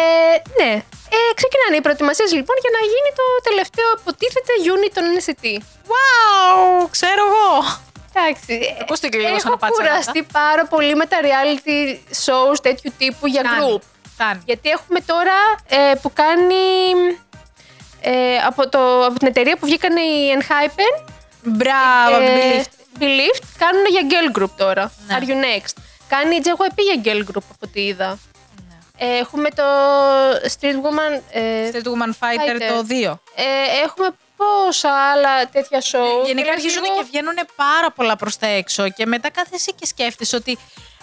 ναι, 0.63 0.71
ε, 1.15 1.17
ξεκινάνε 1.39 1.75
οι 1.77 1.81
προετοιμασίες 1.81 2.31
λοιπόν 2.33 2.55
για 2.63 2.71
να 2.77 2.81
γίνει 2.91 3.12
το 3.19 3.25
τελευταίο 3.50 3.88
υποτίθεται 4.00 4.53
unit 4.74 4.91
των 4.93 5.03
NCT. 5.17 5.45
Wow, 5.91 6.88
ξέρω 6.91 7.24
εγώ. 7.29 7.77
Εντάξει, 8.13 8.77
Ακούστηκε 8.81 9.17
λίγο 9.17 9.39
σαν 9.39 9.48
έχω 9.51 9.57
πατσάρα. 9.57 9.89
κουραστεί 9.89 10.24
πάρα 10.31 10.65
πολύ 10.65 10.95
με 10.95 11.05
τα 11.05 11.17
reality 11.21 11.98
shows 12.25 12.57
τέτοιου 12.62 12.93
τύπου 12.98 13.27
για 13.27 13.41
Φτάνει. 13.41 13.59
group. 13.62 13.81
Φτάνει. 14.13 14.41
Γιατί 14.45 14.69
έχουμε 14.69 15.00
τώρα 15.00 15.38
ε, 15.67 15.95
που 16.01 16.13
κάνει 16.13 16.65
ε, 18.01 18.38
από, 18.45 18.69
το, 18.69 19.05
από 19.05 19.19
την 19.19 19.27
εταιρεία 19.27 19.57
που 19.57 19.65
βγήκαν 19.65 19.95
οι 19.98 20.33
Enhypen. 20.38 21.03
Μπράβο, 21.43 22.15
από 22.15 22.25
την 22.25 22.59
ε, 22.59 22.63
Believed. 22.99 23.03
Believed, 23.03 23.43
κάνουν 23.57 23.85
για 23.89 24.01
girl 24.09 24.37
group 24.41 24.49
τώρα. 24.57 24.91
Ναι. 25.07 25.17
Are 25.19 25.23
you 25.23 25.33
next; 25.33 25.73
Κάνει 26.07 26.35
η 26.35 26.41
JYP 26.43 26.77
για 27.01 27.13
girl 27.13 27.19
group 27.19 27.43
από 27.49 27.53
ό,τι 27.63 27.81
είδα. 27.85 28.19
Ναι. 28.69 29.05
Ε, 29.07 29.17
έχουμε 29.17 29.49
το 29.49 29.63
Street 30.59 30.75
Woman. 30.85 31.21
Ε, 31.31 31.69
Street 31.73 31.85
Woman 31.87 32.09
Fighter 32.19 32.55
Fighter. 32.55 32.69
το 32.69 32.85
2. 32.89 33.19
ε, 33.35 33.43
έχουμε 33.83 34.09
πόσα 34.37 34.89
άλλα 35.11 35.45
τέτοια 35.51 35.81
show. 35.81 36.25
Γενικά 36.25 36.47
Biraz 36.47 36.51
αρχίζουν 36.53 36.83
λίγο- 36.83 36.95
και 36.97 37.03
βγαίνουν 37.09 37.35
πάρα 37.55 37.91
πολλά 37.95 38.15
προς 38.15 38.37
τα 38.37 38.47
έξω 38.47 38.89
και 38.89 39.05
μετά 39.05 39.29
κάθεσαι 39.31 39.71
και 39.71 39.85
σκέφτεσαι 39.85 40.35
ότι 40.35 40.57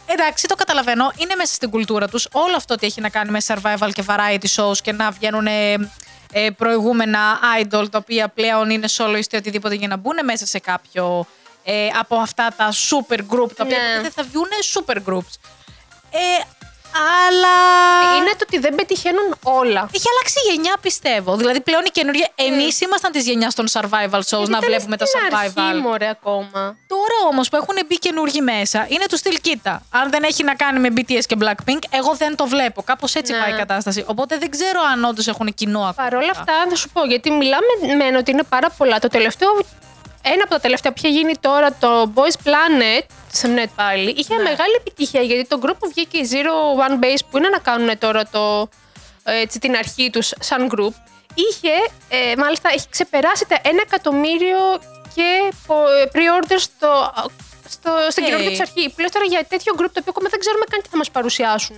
εντάξει, 0.07 0.47
το 0.49 0.55
καταλαβαίνω, 0.55 1.13
είναι 1.17 1.35
μέσα 1.37 1.55
στην 1.55 1.71
κουλτούρα 1.71 2.09
τους 2.09 2.29
όλο 2.33 2.57
αυτό 2.57 2.75
ότι 2.75 2.87
έχει 2.87 3.01
να 3.01 3.09
κάνει 3.09 3.31
με 3.31 3.39
survival 3.47 3.91
και 3.93 4.05
variety 4.07 4.47
shows 4.57 4.77
και 4.83 4.93
να 4.93 5.11
βγαίνουν 5.11 5.47
ε, 5.47 5.73
ε, 6.33 6.51
προηγούμενα 6.51 7.39
idol 7.63 7.85
τα 7.91 7.99
οποία 7.99 8.29
πλέον 8.29 8.71
είναι 8.71 8.89
soloist 8.97 9.33
ή 9.33 9.37
οτιδήποτε 9.37 9.75
για 9.75 9.89
να 9.89 9.97
μπουν 9.97 10.15
μέσα 10.25 10.47
σε 10.47 10.59
κάποιο 10.59 11.27
ε, 11.69 11.89
από 11.99 12.17
αυτά 12.17 12.55
τα 12.57 12.69
super 12.73 13.19
group 13.19 13.51
τα 13.57 13.65
οποία 13.65 13.79
Ναι. 13.79 14.01
δεν 14.03 14.11
θα 14.11 14.23
βγουν 14.33 14.49
super 14.75 14.97
groups. 15.09 15.35
Ε, 16.11 16.45
αλλά. 17.27 17.57
Είναι 18.17 18.31
το 18.31 18.45
ότι 18.49 18.59
δεν 18.59 18.75
πετυχαίνουν 18.75 19.37
όλα. 19.43 19.89
Έχει 19.95 20.05
αλλάξει 20.13 20.37
η 20.49 20.53
γενιά, 20.53 20.75
πιστεύω. 20.81 21.37
Δηλαδή, 21.37 21.61
πλέον 21.61 21.83
η 21.85 21.91
καινούργια. 21.91 22.29
Εμείς 22.35 22.81
ήμασταν 22.81 23.13
της 23.13 23.25
γενιάς 23.27 23.55
των 23.55 23.67
survival 23.73 24.21
shows 24.31 24.49
να 24.49 24.57
Ήταν 24.59 24.61
βλέπουμε 24.65 24.97
τα 24.97 25.07
στην 25.07 25.21
survival. 25.31 25.53
Αρχή, 25.67 25.81
μωρέ, 25.81 26.09
ακόμα. 26.09 26.77
Τώρα 26.87 27.17
όμως 27.31 27.49
που 27.49 27.57
έχουν 27.57 27.77
μπει 27.87 27.99
καινούργοι 27.99 28.41
μέσα, 28.41 28.87
είναι 28.89 29.05
του 29.09 29.17
στυλ 29.17 29.39
κοίτα. 29.41 29.83
Αν 29.91 30.11
δεν 30.11 30.23
έχει 30.23 30.43
να 30.45 30.55
κάνει 30.55 30.79
με 30.79 30.89
BTS 30.97 31.25
και 31.27 31.37
Blackpink, 31.41 31.79
εγώ 31.91 32.15
δεν 32.15 32.37
το 32.37 32.47
βλέπω. 32.47 32.83
Κάπως 32.83 33.15
έτσι 33.15 33.33
Ναι. 33.33 33.39
πάει 33.39 33.51
η 33.53 33.57
κατάσταση. 33.57 34.05
Οπότε 34.07 34.39
δεν 34.39 34.51
ξέρω 34.51 34.81
αν 34.93 35.05
όντως 35.05 35.27
έχουν 35.27 35.55
κοινό 35.55 35.79
ακόμα. 35.79 35.93
Παρ' 35.93 36.15
όλα 36.15 36.31
αυτά, 36.31 36.53
θα 36.69 36.77
σου 36.77 36.89
πω, 36.89 37.05
γιατί 37.05 37.31
μιλάμε 37.31 37.67
μεν 37.97 38.17
ότι 38.17 38.31
είναι 38.31 38.43
πάρα 38.43 38.71
πολλά. 38.71 38.99
Το 38.99 39.09
τελευταίο, 39.09 39.51
ένα 40.33 40.43
από 40.43 40.51
τα 40.51 40.61
τελευταία 40.61 40.93
που 40.93 40.99
είχε 41.03 41.09
γίνει 41.19 41.33
τώρα, 41.41 41.73
το 41.73 42.13
Boys 42.15 42.47
Planet, 42.47 43.03
σε 43.33 43.55
Mnet 43.57 43.71
πάλι, 43.77 44.11
είχε 44.17 44.35
Ναι. 44.37 44.43
μεγάλη 44.43 44.75
επιτυχία 44.79 45.21
γιατί 45.23 45.45
το 45.49 45.59
group 45.63 45.77
που 45.79 45.89
βγήκε 45.89 46.19
η 46.19 46.29
Zero 46.33 46.55
One 46.87 47.05
Base 47.05 47.21
που 47.31 47.37
είναι 47.39 47.49
να 47.49 47.59
κάνουν 47.59 47.99
τώρα 47.99 48.25
το, 48.27 48.69
έτσι, 49.25 49.59
την 49.59 49.77
αρχή 49.77 50.11
τους 50.11 50.33
σαν 50.41 50.69
group, 50.77 50.95
είχε, 51.35 51.75
ε, 52.09 52.37
μάλιστα, 52.37 52.69
έχει 52.75 52.87
ξεπεράσει 52.91 53.47
τα 53.47 53.59
ένα 53.63 53.81
εκατομμύριο 53.87 54.59
και 55.15 55.53
πο- 55.67 55.89
ε, 56.03 56.05
pre-orders 56.13 56.61
στο, 56.69 57.13
στο, 57.69 57.91
στην 58.11 58.23
Οκ. 58.25 58.29
καινούργια 58.29 58.51
του 58.57 58.63
αρχή. 58.67 58.93
Πλέον 58.97 59.11
τώρα 59.13 59.25
για 59.25 59.45
τέτοιο 59.49 59.73
group 59.79 59.91
το 59.93 59.99
οποίο 60.01 60.13
ακόμα 60.15 60.29
δεν 60.29 60.41
ξέρουμε 60.41 60.65
καν 60.71 60.83
τι 60.83 60.89
θα 60.89 60.97
μας 60.97 61.11
παρουσιάσουν. 61.11 61.77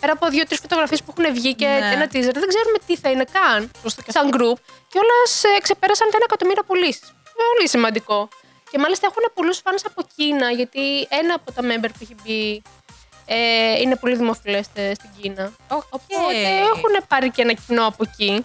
Πέρα 0.00 0.12
από 0.12 0.28
δύο-τρεις 0.28 0.58
φωτογραφίες 0.60 1.02
που 1.02 1.14
έχουν 1.16 1.34
βγει 1.34 1.54
και 1.54 1.66
Ναι. 1.66 1.90
ένα 1.96 2.04
teaser, 2.12 2.34
δεν 2.42 2.48
ξέρουμε 2.52 2.78
τι 2.86 2.96
θα 2.96 3.10
είναι 3.10 3.24
καν 3.32 3.70
Σωστό 3.82 4.02
και 4.02 4.10
σαν 4.10 4.26
group. 4.34 4.56
Και 4.90 4.98
όλα 5.02 5.16
ξεπέρασαν 5.62 6.06
τα 6.10 6.16
ένα 6.16 6.24
εκατομμύριο 6.28 6.62
πωλήσεις. 6.66 7.13
Πολύ 7.36 7.68
σημαντικό. 7.68 8.28
Και 8.70 8.78
μάλιστα 8.78 9.06
έχουν 9.10 9.32
πολλούς 9.34 9.60
fans 9.64 9.82
από 9.86 10.02
Κίνα, 10.16 10.50
γιατί 10.50 11.06
ένα 11.08 11.34
από 11.34 11.52
τα 11.52 11.62
member 11.62 11.88
που 11.88 11.98
έχει 12.00 12.14
μπει 12.22 12.62
ε, 13.26 13.80
είναι 13.80 13.96
πολύ 13.96 14.16
δημοφιλές 14.16 14.66
στην 14.66 15.10
Κίνα. 15.20 15.52
Οπότε 15.68 16.48
έχουν 16.74 17.06
πάρει 17.08 17.30
και 17.30 17.42
ένα 17.42 17.52
κοινό 17.52 17.86
από 17.86 18.04
εκεί. 18.12 18.44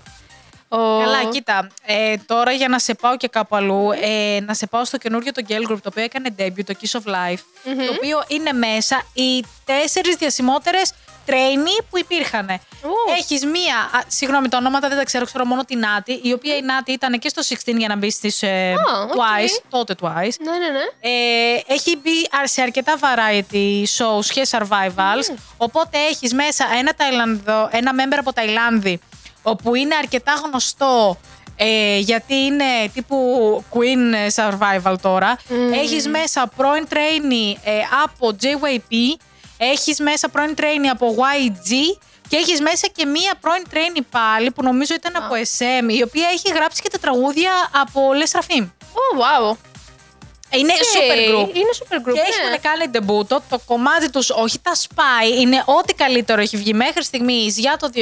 Ο... 0.72 0.78
Καλά, 0.78 1.26
κοίτα. 1.26 1.70
Ε, 1.86 2.18
τώρα 2.26 2.52
για 2.52 2.68
να 2.68 2.80
σε 2.80 2.94
πάω 2.94 3.18
και 3.18 3.28
κάπου 3.28 3.56
αλλού, 3.56 3.92
ε, 4.02 4.40
να 4.42 4.54
σε 4.54 4.68
πάω 4.68 4.86
στο 4.86 4.98
καινούριο 4.98 5.32
το 5.32 5.46
Girl 5.48 5.72
Group, 5.72 5.78
το 5.84 5.90
οποίο 5.90 6.04
έκανε 6.04 6.36
debut, 6.38 6.64
το 6.66 6.74
Kiss 6.82 7.00
of 7.00 7.10
Life, 7.10 7.40
το 7.64 7.94
οποίο 7.96 8.24
είναι 8.28 8.54
μέσα 8.54 9.04
οι 9.14 9.46
τέσσερις 9.66 10.16
διασημότερες 10.16 10.94
trainee 11.30 11.84
που 11.90 11.98
υπήρχαν. 11.98 12.50
Ους. 12.84 13.18
Έχεις 13.20 13.46
μία, 13.46 13.76
α, 13.78 14.00
συγγνώμη 14.08 14.48
τα 14.48 14.58
ονόματα 14.58 14.88
δεν 14.88 14.98
τα 14.98 15.04
ξέρω, 15.04 15.26
ξέρω 15.26 15.46
μόνο 15.46 15.66
την 15.66 15.80
Νάτι, 15.80 16.20
η 16.24 16.34
οποία 16.34 16.56
η 16.56 16.62
Νάτι 16.62 16.92
ήταν 16.92 17.20
και 17.20 17.30
στο 17.30 17.42
16 17.42 17.78
για 17.78 17.88
να 17.88 17.96
μπει 17.96 18.12
στις 18.12 18.44
ε, 18.44 18.74
Α, 18.74 19.02
οκ. 19.02 19.12
Twice, 19.14 19.62
τότε 19.70 19.96
Twice. 20.02 20.36
Ναι, 20.44 20.52
ναι, 20.52 20.70
ναι. 20.70 20.86
Ε, 21.00 21.62
έχει 21.68 21.98
μπει 21.98 22.22
α- 22.42 22.48
σε 22.48 22.62
αρκετά 22.62 22.94
variety 23.02 23.84
shows 23.98 24.26
και 24.26 24.48
survivals. 24.52 25.36
Οπότε 25.58 25.98
έχεις 26.10 26.34
μέσα 26.34 26.66
ένα, 26.80 26.94
Ταϊλανδό, 26.94 27.70
ένα 27.72 27.92
member 27.96 28.18
από 28.20 28.34
Ταϊλάνδη, 28.34 29.00
όπου 29.44 29.76
είναι 29.76 29.96
αρκετά 29.96 30.34
γνωστό 30.46 31.18
ε, 31.62 31.98
γιατί 31.98 32.34
είναι 32.36 32.64
τύπου 32.94 33.64
queen 33.74 34.16
survival 34.36 34.96
τώρα. 35.02 35.38
Έχεις 35.74 36.08
μέσα 36.08 36.52
πρώην 36.56 36.88
trainee 36.90 37.58
ε, 37.64 37.72
από 38.04 38.36
JYP. 38.42 38.94
Έχεις 39.62 40.00
μέσα 40.00 40.30
πρώην 40.30 40.54
trainee 40.58 40.92
από 40.92 41.16
YG 41.18 41.98
και 42.28 42.36
έχεις 42.36 42.62
μέσα 42.62 42.88
και 42.88 43.06
μία 43.06 43.34
πρώην 43.42 43.64
trainee 43.72 44.06
πάλι 44.10 44.52
που 44.52 44.64
νομίζω 44.64 44.94
ήταν 44.94 45.16
από 45.16 45.36
SM, 45.36 45.94
η 45.94 46.02
οποία 46.02 46.28
έχει 46.34 46.50
γράψει 46.54 46.82
και 46.82 46.90
τα 46.90 46.98
τραγούδια 46.98 47.52
από 47.72 48.02
Le 48.14 48.40
Sserafim. 48.40 48.64
Oh, 48.64 49.20
wow. 49.20 49.56
Είναι 50.52 50.74
Οκ, 50.74 50.80
super 50.80 51.30
group. 51.30 51.56
Είναι 51.56 51.70
super 51.80 51.96
group. 51.96 52.14
Και 52.14 52.22
ναι. 52.22 52.48
έχουν 52.48 52.62
κάνει 52.62 52.88
ντεμπούτο. 52.88 53.42
Το 53.50 53.60
κομμάτι 53.66 54.10
τους, 54.10 54.30
όχι 54.30 54.60
τα 54.60 54.72
σπάει, 54.76 55.40
είναι 55.40 55.64
ό,τι 55.66 55.94
καλύτερο 55.94 56.42
έχει 56.42 56.58
βγει 56.58 56.74
μέχρι 56.74 57.04
στιγμής 57.04 57.58
για 57.58 57.78
το 57.78 57.90
2023. 57.96 58.00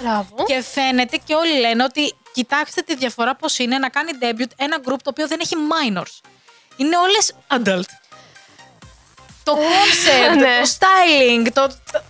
Μπράβο. 0.00 0.44
Και 0.46 0.62
φαίνεται 0.62 1.16
και 1.24 1.34
όλοι 1.34 1.58
λένε 1.58 1.84
ότι 1.84 2.14
κοιτάξτε 2.32 2.80
τη 2.80 2.94
διαφορά 2.94 3.36
πώς 3.36 3.58
είναι 3.58 3.78
να 3.78 3.88
κάνει 3.88 4.10
debut 4.20 4.50
ένα 4.56 4.76
group 4.86 4.98
το 5.02 5.10
οποίο 5.10 5.26
δεν 5.26 5.40
έχει 5.40 5.54
minors. 5.70 6.28
Είναι 6.76 6.96
όλες 6.96 7.32
adult. 7.48 8.07
Το 9.48 9.54
concept, 9.68 10.36
ναι. 10.36 10.60
το 10.62 10.70
styling, 10.78 11.48
το. 11.54 11.66
το- 11.92 12.02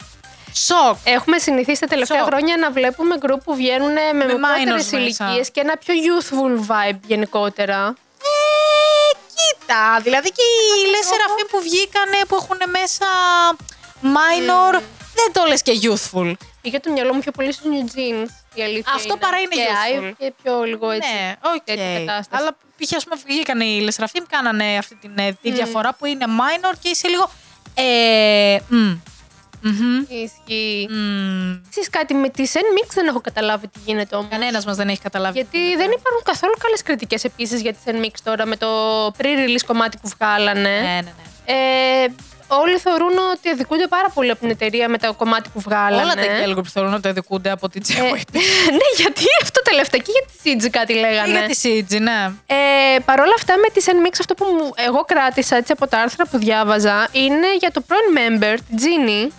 Σοκ. 0.66 0.96
Έχουμε 1.04 1.38
συνηθίσει 1.38 1.80
τα 1.80 1.86
τελευταία 1.86 2.18
Σοκ. 2.18 2.28
χρόνια 2.28 2.56
να 2.56 2.70
βλέπουμε 2.70 3.16
γκρουπ 3.18 3.42
που 3.42 3.54
βγαίνουν 3.54 3.92
με, 3.92 4.12
με 4.12 4.24
μικρότερες 4.24 4.64
minors 4.64 4.74
μέσα. 4.74 4.96
ηλικίες 4.98 5.50
και 5.50 5.60
ένα 5.60 5.76
πιο 5.76 5.94
youthful 6.06 6.54
vibe 6.70 6.98
γενικότερα. 7.06 7.94
Ε, 8.30 9.16
κοίτα, 9.36 10.00
δηλαδή 10.02 10.28
και 10.28 10.42
οι 10.42 10.90
λες 10.90 11.04
Σεραφείμ 11.06 11.46
που 11.50 11.60
βγήκανε 11.60 12.18
που 12.28 12.34
έχουν 12.34 12.58
μέσα 12.70 13.06
minor, 14.02 14.72
δεν 15.14 15.28
το 15.32 15.44
λες 15.48 15.62
και 15.62 15.72
youthful. 15.82 16.32
Πήγε 16.62 16.80
το 16.80 16.90
μυαλό 16.90 17.14
μου 17.14 17.20
πιο 17.20 17.32
πολύ 17.32 17.52
στους 17.52 17.66
New 17.72 17.84
Jeans. 17.96 18.28
Η 18.58 18.62
αλήθεια 18.62 18.92
Αυτό 18.94 19.16
παρά 19.16 19.38
είναι 19.38 19.54
και 19.54 19.66
youthful. 19.68 20.08
Ive 20.08 20.12
και 20.18 20.32
πιο 20.42 20.62
λίγο 20.62 20.90
έτσι. 20.90 21.10
Ναι, 21.12 21.34
οκ. 21.54 21.64
τέτοια 21.64 21.98
κατάσταση. 21.98 22.42
Αλλά 22.42 22.56
π.χ. 22.76 22.92
ας 22.96 23.04
πούμε 23.04 23.16
βγήκαν 23.26 23.60
οι 23.60 23.80
Le 23.80 23.88
Sserafim, 23.88 24.24
κάνανε 24.28 24.76
αυτή 24.78 24.94
την, 24.94 25.12
ε, 25.18 25.38
τη 25.42 25.52
διαφορά 25.52 25.94
που 25.94 26.06
είναι 26.06 26.24
minor 26.28 26.74
και 26.80 26.88
είσαι 26.88 27.08
λίγο. 27.08 27.30
Ε, 27.74 28.58
μ, 28.68 28.76
μμμ, 29.60 30.00
Ισχύει. 30.08 30.88
μ. 30.90 31.68
Ξέρεις 31.70 31.90
κάτι, 31.90 32.14
με 32.14 32.28
τις 32.28 32.42
Nmixx 32.52 32.88
δεν 32.94 33.06
έχω 33.06 33.20
καταλάβει 33.20 33.68
τι 33.68 33.78
γίνεται 33.84 34.16
όμως. 34.16 34.30
Κανένας 34.30 34.64
μας 34.64 34.76
δεν 34.76 34.88
έχει 34.88 35.00
καταλάβει. 35.00 35.34
Γιατί 35.38 35.58
δεν 35.76 35.90
υπάρχουν 35.90 36.22
καθόλου 36.24 36.54
καλές 36.58 36.82
κριτικές 36.82 37.24
επίσης 37.24 37.60
για 37.60 37.72
τις 37.72 37.78
Nmixx 37.84 38.14
τώρα 38.22 38.46
με 38.46 38.56
το 38.56 38.68
pre-release 39.06 39.64
κομμάτι 39.66 39.98
που 40.02 40.10
βγάλανε. 40.18 40.60
Ναι, 40.60 40.78
ναι, 40.80 41.00
ναι. 41.00 41.12
Ε, 41.44 42.06
όλοι 42.48 42.78
θεωρούν 42.78 43.18
ότι 43.32 43.48
αδικούνται 43.48 43.86
πάρα 43.86 44.10
πολύ 44.14 44.30
από 44.30 44.40
την 44.40 44.50
εταιρεία 44.50 44.88
με 44.88 44.98
το 44.98 45.14
κομμάτι 45.14 45.48
που 45.52 45.60
βγάλανε. 45.60 46.02
Όλα 46.02 46.14
τα 46.14 46.22
girl 46.22 46.58
group 46.58 46.66
θέλουν 46.72 46.90
να 46.90 47.00
το 47.00 47.08
εδικούνται 47.08 47.50
από 47.50 47.68
την 47.68 47.82
Ε, 47.88 47.92
JYP. 47.92 48.34
ναι, 48.78 48.88
γιατί 48.96 49.24
αυτό 49.42 49.62
τελευταία 49.62 50.00
και 50.00 50.12
για 50.16 50.56
τη 50.58 50.66
CG 50.66 50.70
κάτι 50.70 50.94
λέγανε. 50.94 51.30
Για 51.38 51.48
τη 51.48 51.58
CG, 51.62 52.00
ναι. 52.00 52.30
Ε, 52.46 52.98
Παρ' 53.04 53.20
όλα 53.20 53.34
αυτά 53.36 53.54
με 53.56 53.68
τη 53.72 53.84
Sen 53.86 54.06
Mix 54.06 54.16
αυτό 54.20 54.34
που 54.34 54.44
μου, 54.44 54.72
εγώ 54.76 55.04
κράτησα 55.04 55.56
έτσι 55.56 55.72
από 55.72 55.86
τα 55.88 55.98
άρθρα 55.98 56.26
που 56.26 56.38
διάβαζα 56.38 57.08
είναι 57.12 57.56
για 57.58 57.70
το 57.70 57.80
πρώην 57.80 58.08
member, 58.18 58.56
την 58.68 58.78
Ginny. 58.78 59.32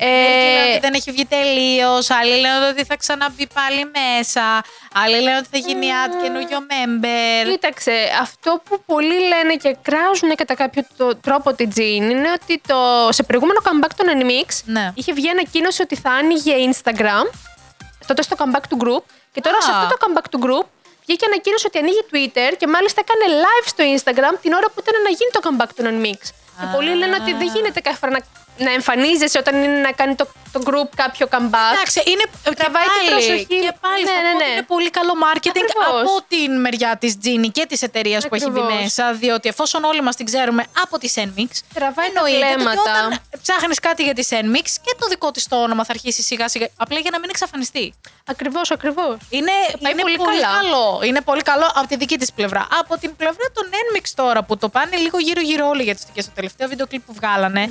Μερικοί 0.00 0.46
λένε 0.54 0.68
Ε, 0.68 0.70
ότι 0.70 0.80
δεν 0.80 0.94
έχει 0.94 1.10
βγει 1.10 1.26
τελείως. 1.26 2.10
Άλλοι 2.10 2.36
λένε 2.40 2.66
ότι 2.68 2.84
θα 2.84 2.96
ξαναμπεί 2.96 3.46
πάλι 3.54 3.90
μέσα. 3.98 4.62
Άλλοι 4.94 5.20
λένε 5.20 5.36
ότι 5.36 5.48
θα 5.52 5.58
γίνει 5.58 5.86
ad 6.04 6.22
καινούριο 6.22 6.58
member. 6.72 7.50
Κοίταξε, 7.50 7.92
αυτό 8.20 8.60
που 8.64 8.82
πολλοί 8.86 9.18
λένε 9.32 9.54
και 9.54 9.76
κράζουν 9.82 10.34
κατά 10.34 10.54
κάποιο 10.54 10.82
το- 10.96 11.16
τρόπο 11.16 11.52
την 11.54 11.70
Jean 11.76 12.04
είναι 12.14 12.30
ότι 12.42 12.60
το, 12.66 13.08
σε 13.10 13.22
προηγούμενο 13.22 13.60
comeback 13.66 13.92
των 13.96 14.06
Enmix 14.16 14.48
Ναι. 14.64 14.92
είχε 14.94 15.12
βγει 15.12 15.28
ανακοίνωση 15.28 15.82
ότι 15.82 15.96
θα 15.96 16.10
άνοιγε 16.10 16.54
Instagram, 16.70 17.24
τότε 18.06 18.22
στο 18.22 18.36
comeback 18.38 18.64
του 18.68 18.78
group, 18.84 19.04
και 19.32 19.40
τώρα 19.40 19.56
Α. 19.56 19.60
σε 19.62 19.70
αυτό 19.74 19.86
το 19.94 19.96
comeback 20.04 20.24
του 20.30 20.40
group 20.44 20.66
βγήκε 21.06 21.24
ανακοίνωση 21.26 21.66
ότι 21.66 21.78
ανοίγει 21.78 22.02
Twitter 22.12 22.50
και 22.58 22.66
μάλιστα 22.66 23.00
έκανε 23.04 23.24
live 23.44 23.66
στο 23.72 23.82
Instagram 23.94 24.34
την 24.42 24.52
ώρα 24.52 24.66
που 24.72 24.78
ήταν 24.82 24.94
να 25.06 25.10
γίνει 25.18 25.30
το 25.36 25.40
comeback 25.46 25.70
των 25.76 25.84
Enmix. 25.92 26.20
Και 26.60 26.66
πολλοί 26.74 26.94
λένε 26.94 27.16
ότι 27.20 27.32
δεν 27.32 27.48
γίνεται 27.54 27.80
κάθε 27.80 27.96
φορά 28.00 28.12
να, 28.16 28.20
να 28.66 28.70
εμφανίζεσαι 28.72 29.38
όταν 29.38 29.54
είναι 29.62 29.80
να 29.88 29.92
κάνει 29.92 30.14
το, 30.14 30.26
το 30.52 30.60
group 30.68 30.88
κάποιο 30.96 31.26
comeback. 31.30 31.72
Εντάξει, 31.74 31.98
είναι 32.10 32.24
και 32.44 32.54
Τραβάει 32.60 32.84
την 32.84 32.92
πάλι, 32.96 33.10
προσοχή. 33.10 33.44
Και 33.66 33.72
πάλι 33.80 34.04
Ναι, 34.04 34.10
θα 34.10 34.20
ναι, 34.22 34.30
πω 34.30 34.36
ότι 34.36 34.44
ναι. 34.44 34.50
είναι 34.52 34.62
πολύ 34.74 34.90
καλό 34.90 35.12
marketing 35.26 35.64
Ακριβώς. 35.66 36.00
από 36.00 36.12
την 36.28 36.60
μεριά 36.60 36.96
της 37.00 37.18
Τζίνι 37.18 37.48
και 37.48 37.66
της 37.66 37.82
εταιρείας 37.82 38.28
που 38.28 38.34
έχει 38.34 38.50
μπει 38.50 38.60
Ακριβώς. 38.60 38.82
μέσα. 38.82 39.12
Διότι 39.12 39.48
εφόσον 39.48 39.84
όλοι 39.84 40.00
μας 40.02 40.16
την 40.16 40.26
ξέρουμε 40.26 40.64
από 40.82 40.98
τη 40.98 41.08
Senmix, 41.14 41.50
Τραβάει 41.74 42.10
τα 42.10 42.12
εννοείται 42.16 42.46
ότι 42.46 42.54
βλέμματα. 42.54 42.80
όταν 42.80 43.20
ψάχνεις 43.42 43.78
κάτι 43.80 44.02
για 44.02 44.14
τη 44.14 44.22
Senmix 44.30 44.66
και 44.84 44.92
το 45.00 45.06
δικό 45.08 45.30
της 45.30 45.48
το 45.48 45.56
όνομα 45.62 45.84
θα 45.84 45.92
αρχίσει 45.92 46.22
σιγά 46.22 46.48
σιγά. 46.48 46.66
Απλά 46.76 46.98
για 46.98 47.10
να 47.10 47.18
μην 47.20 47.28
εξαφανιστεί. 47.30 47.94
Ακριβώς, 48.26 48.70
ακριβώς. 48.70 49.16
Είναι, 49.30 49.52
πάει 49.82 49.92
είναι 49.92 50.00
πολύ 50.02 50.16
πολύ, 50.16 50.40
καλά. 50.40 50.54
καλό. 50.60 51.00
Είναι 51.04 51.20
πολύ 51.20 51.42
καλό 51.42 51.70
από 51.74 51.86
τη 51.88 51.96
δική 51.96 52.16
της 52.18 52.32
πλευρά. 52.32 52.66
Από 52.80 52.98
την 52.98 53.16
πλευρά 53.16 53.44
των 53.54 53.64
Enmix 53.70 54.04
τώρα 54.14 54.42
που 54.44 54.56
το 54.58 54.68
πάνε 54.68 54.96
λίγο 54.96 55.18
γύρω-γύρω 55.18 55.68
όλοι 55.68 55.82
γιατί 55.82 56.02
και 56.12 56.20
στο 56.22 56.30
τελευταίο 56.34 56.68
βίντεο 56.68 56.86
κλιπ 56.86 57.02
που 57.06 57.12
βγάλανε. 57.14 57.68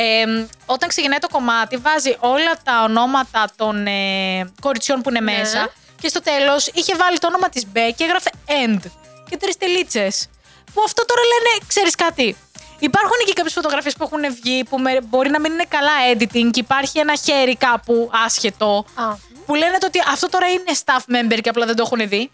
Ε, 0.00 0.24
όταν 0.66 0.88
ξεκινάει 0.88 1.18
το 1.18 1.28
κομμάτι, 1.28 1.76
βάζει 1.76 2.16
όλα 2.20 2.52
τα 2.64 2.82
ονόματα 2.82 3.44
των 3.56 3.86
ε, 3.86 4.50
κοριτσιών 4.60 5.00
που 5.02 5.08
είναι 5.10 5.20
Ναι. 5.20 5.38
μέσα. 5.38 5.70
Και 6.00 6.08
στο 6.08 6.22
τέλος 6.22 6.66
είχε 6.74 6.96
βάλει 6.96 7.18
το 7.18 7.26
όνομα 7.26 7.48
της 7.48 7.66
Μπέ 7.66 7.90
και 7.90 8.04
έγραφε 8.04 8.30
End. 8.46 8.80
Και 9.30 9.36
τρεις 9.36 9.56
τελίτσες. 9.56 10.28
Που 10.74 10.82
αυτό 10.84 11.04
τώρα 11.04 11.20
λένε, 11.20 11.64
ξέρεις 11.66 11.94
κάτι. 11.94 12.36
Υπάρχουν 12.78 13.16
και 13.26 13.32
κάποιες 13.32 13.52
φωτογραφίες 13.52 13.94
που 13.96 14.04
έχουν 14.04 14.34
βγει 14.42 14.64
που 14.64 14.78
με- 14.78 15.02
μπορεί 15.02 15.30
να 15.30 15.40
μην 15.40 15.52
είναι 15.52 15.64
καλά 15.68 15.92
editing 16.14 16.50
και 16.50 16.60
υπάρχει 16.60 16.98
ένα 16.98 17.14
χέρι 17.24 17.56
κάπου 17.56 18.10
άσχετο. 18.24 18.84
Α. 18.94 19.14
Που 19.46 19.54
λένε 19.54 19.78
το 19.78 19.86
ότι 19.86 19.98
αυτό 20.12 20.28
τώρα 20.28 20.46
είναι 20.46 20.72
staff 20.84 21.14
member 21.14 21.38
και 21.42 21.48
απλά 21.48 21.66
δεν 21.66 21.76
το 21.76 21.82
έχουν 21.86 22.08
δει. 22.08 22.30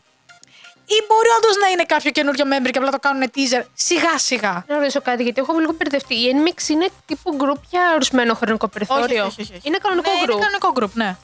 Ή 0.86 0.96
μπορεί 1.08 1.28
όντως 1.38 1.56
να 1.62 1.68
είναι 1.68 1.84
κάποιο 1.84 2.10
καινούριο 2.10 2.44
member 2.52 2.70
και 2.70 2.78
απλά 2.78 2.90
το 2.90 2.98
κάνουν 2.98 3.30
teaser 3.34 3.62
σιγά 3.74 4.18
σιγά. 4.18 4.64
Να 4.68 4.78
ρωτήσω 4.78 5.00
κάτι, 5.00 5.22
γιατί 5.22 5.40
έχω 5.40 5.58
λίγο 5.58 5.72
μπερδευτεί. 5.78 6.14
Η 6.14 6.26
Nmixx 6.34 6.68
είναι 6.68 6.86
τύπου 7.06 7.36
group 7.40 7.60
για 7.70 7.92
ορισμένο 7.94 8.34
χρονικό 8.34 8.68
περιθώριο; 8.68 9.34
Είναι 9.62 9.78
κανονικό 9.82 10.10
ναι, 10.10 10.18
group; 10.24 10.30
Είναι 10.30 10.44
κανονικό 10.44 10.72
group, 10.78 10.92
ναι. 10.92 11.16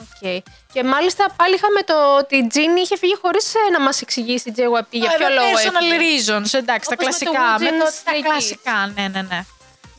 Οκ. 0.00 0.42
Και 0.72 0.84
μάλιστα 0.84 1.26
πάλι 1.36 1.54
είχαμε 1.54 1.80
το 1.82 2.16
ότι 2.16 2.36
η 2.36 2.46
Jinni 2.54 2.78
είχε 2.82 2.96
φύγει 2.96 3.16
χωρίς 3.22 3.52
να 3.72 3.80
μας 3.80 4.00
εξηγήσει 4.00 4.48
η 4.48 4.54
JYP 4.56 4.84
για 4.90 5.10
ποιο 5.16 5.26
Ε, 5.26 5.30
λόγο. 5.30 5.46
Personal 5.56 5.92
έφυγε. 5.92 6.34
reasons, 6.38 6.58
εντάξει, 6.58 6.88
τα 6.88 6.96
Όπως 7.00 7.18
με 7.18 7.24
το 7.24 7.30
κλασικά. 7.30 7.56
Woo 7.56 7.60
Με 7.60 7.68
το, 7.70 7.74
Jin 7.76 8.02
τα 8.04 8.12
Stray 8.12 8.16
Kids. 8.16 8.22
κλασικά, 8.28 8.92
ναι, 8.96 9.08
ναι, 9.08 9.22
ναι. 9.22 9.44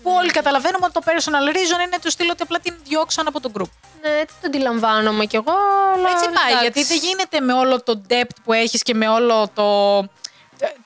Που 0.02 0.12
όλοι 0.12 0.32
καταλαβαίνουμε 0.32 0.86
ότι 0.86 0.93
το 0.93 1.04
personal 1.06 1.46
reason 1.56 1.80
είναι 1.86 1.98
του 2.02 2.12
style 2.12 2.32
ότι 2.32 2.41
απλά 2.41 2.60
την 2.60 2.76
διώξαν 2.84 3.28
από 3.28 3.39
το 3.41 3.52
group. 3.58 3.72
Ναι, 4.08 4.20
έτσι 4.22 4.36
το 4.41 4.48
αντιλαμβάνομαι 4.48 5.26
κι 5.26 5.36
εγώ. 5.36 5.54
Αλλά 5.96 6.10
Έτσι 6.10 6.26
πάει, 6.26 6.52
εντάξει. 6.52 6.62
γιατί 6.62 6.84
δεν 6.84 6.98
γίνεται 6.98 7.39
με 7.39 7.54
όλο 7.54 7.84
το 7.84 8.02
debt 8.10 8.36
που 8.43 8.54
έχεις 8.54 8.82
και 8.82 8.93
με 8.93 9.08
όλο 9.08 9.50
το, 9.54 10.00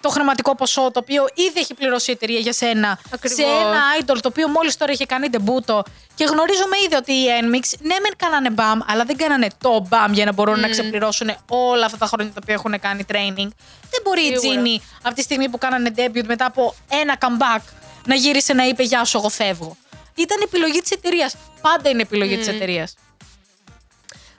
το 0.02 0.10
χρηματικό 0.10 0.56
ποσό 0.56 0.92
το 0.92 1.00
οποίο 1.00 1.26
ήδη 1.34 1.60
έχει 1.60 1.74
πληρώσει 1.74 2.12
η 2.12 2.14
εταιρεία 2.14 2.40
για 2.40 2.54
σένα 2.54 3.00
Ακριβώς. 3.14 3.38
σε 3.38 3.44
ένα 3.44 3.82
idol 4.00 4.18
το 4.22 4.28
οποίο 4.28 4.48
μόλις 4.48 4.78
τώρα 4.78 4.92
είχε 4.92 5.06
κάνει 5.06 5.28
ντεμπούτο 5.30 5.84
και 6.16 6.24
γνωρίζουμε 6.24 6.78
ήδη 6.86 6.96
ότι 6.96 7.12
οι 7.12 7.26
Enmix 7.42 7.78
ναι 7.80 7.96
μεν 8.02 8.14
κάνανε 8.18 8.50
μπαμ 8.50 8.80
αλλά 8.88 9.04
δεν 9.04 9.18
κάνανε 9.18 9.48
το 9.62 9.86
μπαμ 9.90 10.14
για 10.14 10.26
να 10.26 10.34
μπορούν 10.34 10.60
να 10.60 10.70
ξεπληρώσουν 10.70 11.36
όλα 11.48 11.86
αυτά 11.86 11.98
τα 11.98 12.06
χρόνια 12.06 12.34
τα 12.34 12.40
οποία 12.42 12.54
έχουν 12.54 12.80
κάνει 12.80 13.06
training. 13.12 13.50
Δεν 13.94 14.02
μπορεί 14.04 14.22
η 14.22 14.38
Σίγουρα. 14.38 14.62
Ginny 14.62 14.82
από 15.02 15.16
τη 15.16 15.22
στιγμή 15.22 15.50
που 15.50 15.58
κάνανε 15.58 15.94
debut 15.96 16.24
μετά 16.26 16.46
από 16.46 16.76
ένα 16.90 17.18
comeback 17.22 17.62
να 18.06 18.16
γύρισε 18.16 18.54
να 18.54 18.64
είπε 18.64 18.84
γεια 18.84 19.04
σου 19.04 19.18
εγώ 19.18 19.30
φεύγω. 19.30 19.78
Ήταν 20.16 20.42
επιλογή 20.42 20.80
της 20.80 20.92
εταιρείας. 20.92 21.36
Πάντα 21.62 21.90
είναι 21.90 22.02
επιλογή 22.02 22.38
της 22.38 22.48
εταιρείας. 22.48 22.96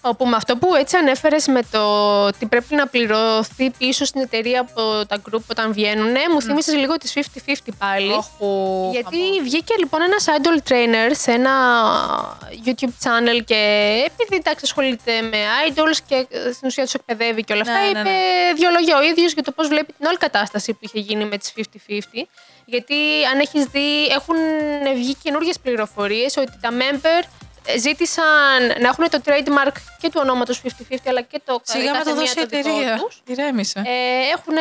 Όπου 0.04 0.26
με 0.26 0.36
αυτό 0.36 0.56
που 0.56 0.74
έτσι 0.74 0.96
ανέφερες 0.96 1.46
με 1.46 1.60
το 1.70 1.80
ότι 2.24 2.46
πρέπει 2.46 2.74
να 2.74 2.86
πληρωθεί 2.86 3.70
πίσω 3.70 4.04
στην 4.04 4.20
εταιρεία 4.20 4.60
από 4.60 5.06
τα 5.06 5.22
group 5.30 5.40
όταν 5.50 5.72
βγαίνουν, 5.72 6.12
ναι, 6.12 6.20
μου 6.32 6.42
θύμισες 6.42 6.74
λίγο 6.74 6.96
τις 6.96 7.12
50-50 7.14 7.52
πάλι. 7.78 8.12
Όχου, 8.12 8.90
Γιατί 8.92 9.16
χαμό. 9.16 9.42
βγήκε 9.42 9.74
λοιπόν 9.78 10.00
ένας 10.02 10.24
idol 10.28 10.70
trainer 10.70 11.10
σε 11.12 11.30
ένα 11.32 11.50
YouTube 12.64 12.94
channel 13.04 13.44
και 13.44 13.60
επειδή 14.12 14.36
εντάξει 14.36 14.64
ασχολείται 14.64 15.20
με 15.20 15.38
idols 15.68 15.96
και 16.06 16.14
ε, 16.14 16.52
στην 16.52 16.68
ουσία 16.68 16.84
τους 16.84 16.94
εκπαιδεύει 16.94 17.44
και 17.44 17.52
όλα 17.52 17.62
αυτά, 17.62 17.72
Ναι, 17.72 17.80
ναι, 17.84 17.88
είπε 17.88 18.00
ναι. 18.00 18.52
δύο 18.56 18.70
λόγια 18.70 18.98
ο 18.98 19.02
ίδιος 19.02 19.32
για 19.32 19.42
το 19.42 19.52
πώς 19.52 19.68
βλέπει 19.68 19.92
την 19.92 20.06
όλη 20.06 20.16
κατάσταση 20.16 20.72
που 20.72 20.78
είχε 20.82 20.98
γίνει 20.98 21.24
με 21.24 21.36
τις 21.38 21.52
50-50. 21.56 22.26
Γιατί 22.64 22.94
αν 23.32 23.40
έχεις 23.40 23.64
δει, 23.64 24.06
έχουν 24.06 24.36
βγει 24.94 25.14
καινούργιες 25.22 25.58
πληροφορίες 25.58 26.36
ότι 26.36 26.52
τα 26.60 26.68
member 26.70 27.24
ε, 27.24 27.51
ζήτησαν 27.78 28.66
να 28.80 28.88
έχουν 28.88 29.08
το 29.10 29.20
trademark 29.24 29.72
και 30.00 30.08
του 30.10 30.18
ονόματος 30.22 30.60
50-50 30.90 30.96
αλλά 31.06 31.20
και 31.20 31.40
το 31.44 31.60
Σιγά 31.62 31.84
με 31.84 31.98
κάθε 31.98 32.10
το 32.10 32.16
μία 32.16 32.20
δώσει 32.20 32.40
η 32.40 32.46
το 32.46 32.56
δικό 32.56 32.68
εταιρεία. 32.68 32.96
τους. 32.96 33.22
Ηρέμησε. 33.26 33.78
Ε, 33.86 33.90
έχουν 34.34 34.54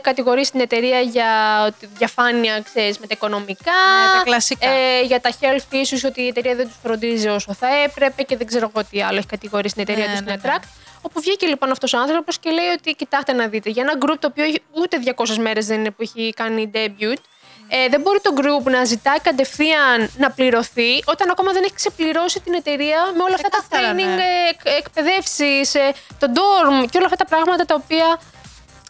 κατηγορήσει 0.00 0.50
την 0.50 0.60
εταιρεία 0.60 1.00
για 1.00 1.62
ότι 1.66 1.88
διαφάνεια, 1.96 2.60
ξέρεις, 2.60 2.98
με 2.98 3.06
τα 3.06 3.14
οικονομικά. 3.16 3.72
Ναι, 3.72 4.18
τα 4.18 4.22
κλασικά. 4.24 4.68
Ε, 4.68 5.00
για 5.02 5.20
τα 5.20 5.30
health 5.40 5.74
issues, 5.74 6.00
ότι 6.04 6.20
η 6.22 6.26
εταιρεία 6.26 6.54
δεν 6.54 6.66
τους 6.66 6.76
φροντίζει 6.82 7.28
όσο 7.28 7.54
θα 7.54 7.68
έπρεπε 7.84 8.22
και 8.22 8.36
δεν 8.36 8.46
ξέρω 8.46 8.70
εγώ 8.74 8.86
τι 8.90 9.02
άλλο 9.02 9.16
έχει 9.18 9.26
κατηγορήσει 9.26 9.74
την 9.74 9.82
εταιρεία 9.82 10.04
Ναι, 10.06 10.10
τους 10.12 10.20
ναι, 10.20 10.30
στην 10.32 10.40
ναι. 10.50 10.54
Attract. 10.56 10.64
Όπου 11.02 11.20
βγήκε 11.20 11.46
λοιπόν 11.46 11.70
αυτός 11.70 11.92
ο 11.92 11.98
άνθρωπος 11.98 12.38
και 12.38 12.50
λέει 12.50 12.66
ότι 12.68 12.92
κοιτάξτε 12.94 13.32
να 13.32 13.46
δείτε, 13.48 13.70
για 13.70 13.82
ένα 13.82 13.98
group 14.06 14.16
το 14.18 14.26
οποίο 14.30 14.44
έχει- 14.44 14.62
ούτε 14.72 14.98
200 15.16 15.36
μέρες 15.38 15.66
δεν 15.66 15.78
είναι 15.78 15.90
που 15.90 16.02
έχει 16.02 16.32
κάνει 16.36 16.70
debut, 16.74 17.16
ε, 17.68 17.88
δεν 17.88 18.00
μπορεί 18.00 18.20
το 18.20 18.34
group 18.40 18.64
να 18.70 18.84
ζητάει 18.84 19.20
κατευθείαν 19.20 20.10
να 20.16 20.30
πληρωθεί 20.30 20.92
όταν 21.04 21.30
ακόμα 21.30 21.52
δεν 21.52 21.62
έχει 21.64 21.74
ξεπληρώσει 21.74 22.40
την 22.40 22.54
εταιρεία 22.54 23.00
με 23.16 23.22
όλα 23.22 23.34
αυτά 23.34 23.48
τα 23.48 23.58
Ξεκάθαρα, 23.60 23.92
training, 23.94 24.16
ναι. 24.16 24.22
ε, 24.22 24.48
εκ- 24.50 24.78
εκπαιδεύσεις, 24.78 25.74
ε, 25.74 25.92
το 26.18 26.26
dorm 26.36 26.86
και 26.90 26.96
όλα 26.96 27.04
αυτά 27.10 27.16
τα 27.16 27.24
πράγματα 27.24 27.64
τα 27.64 27.74
οποία 27.74 28.20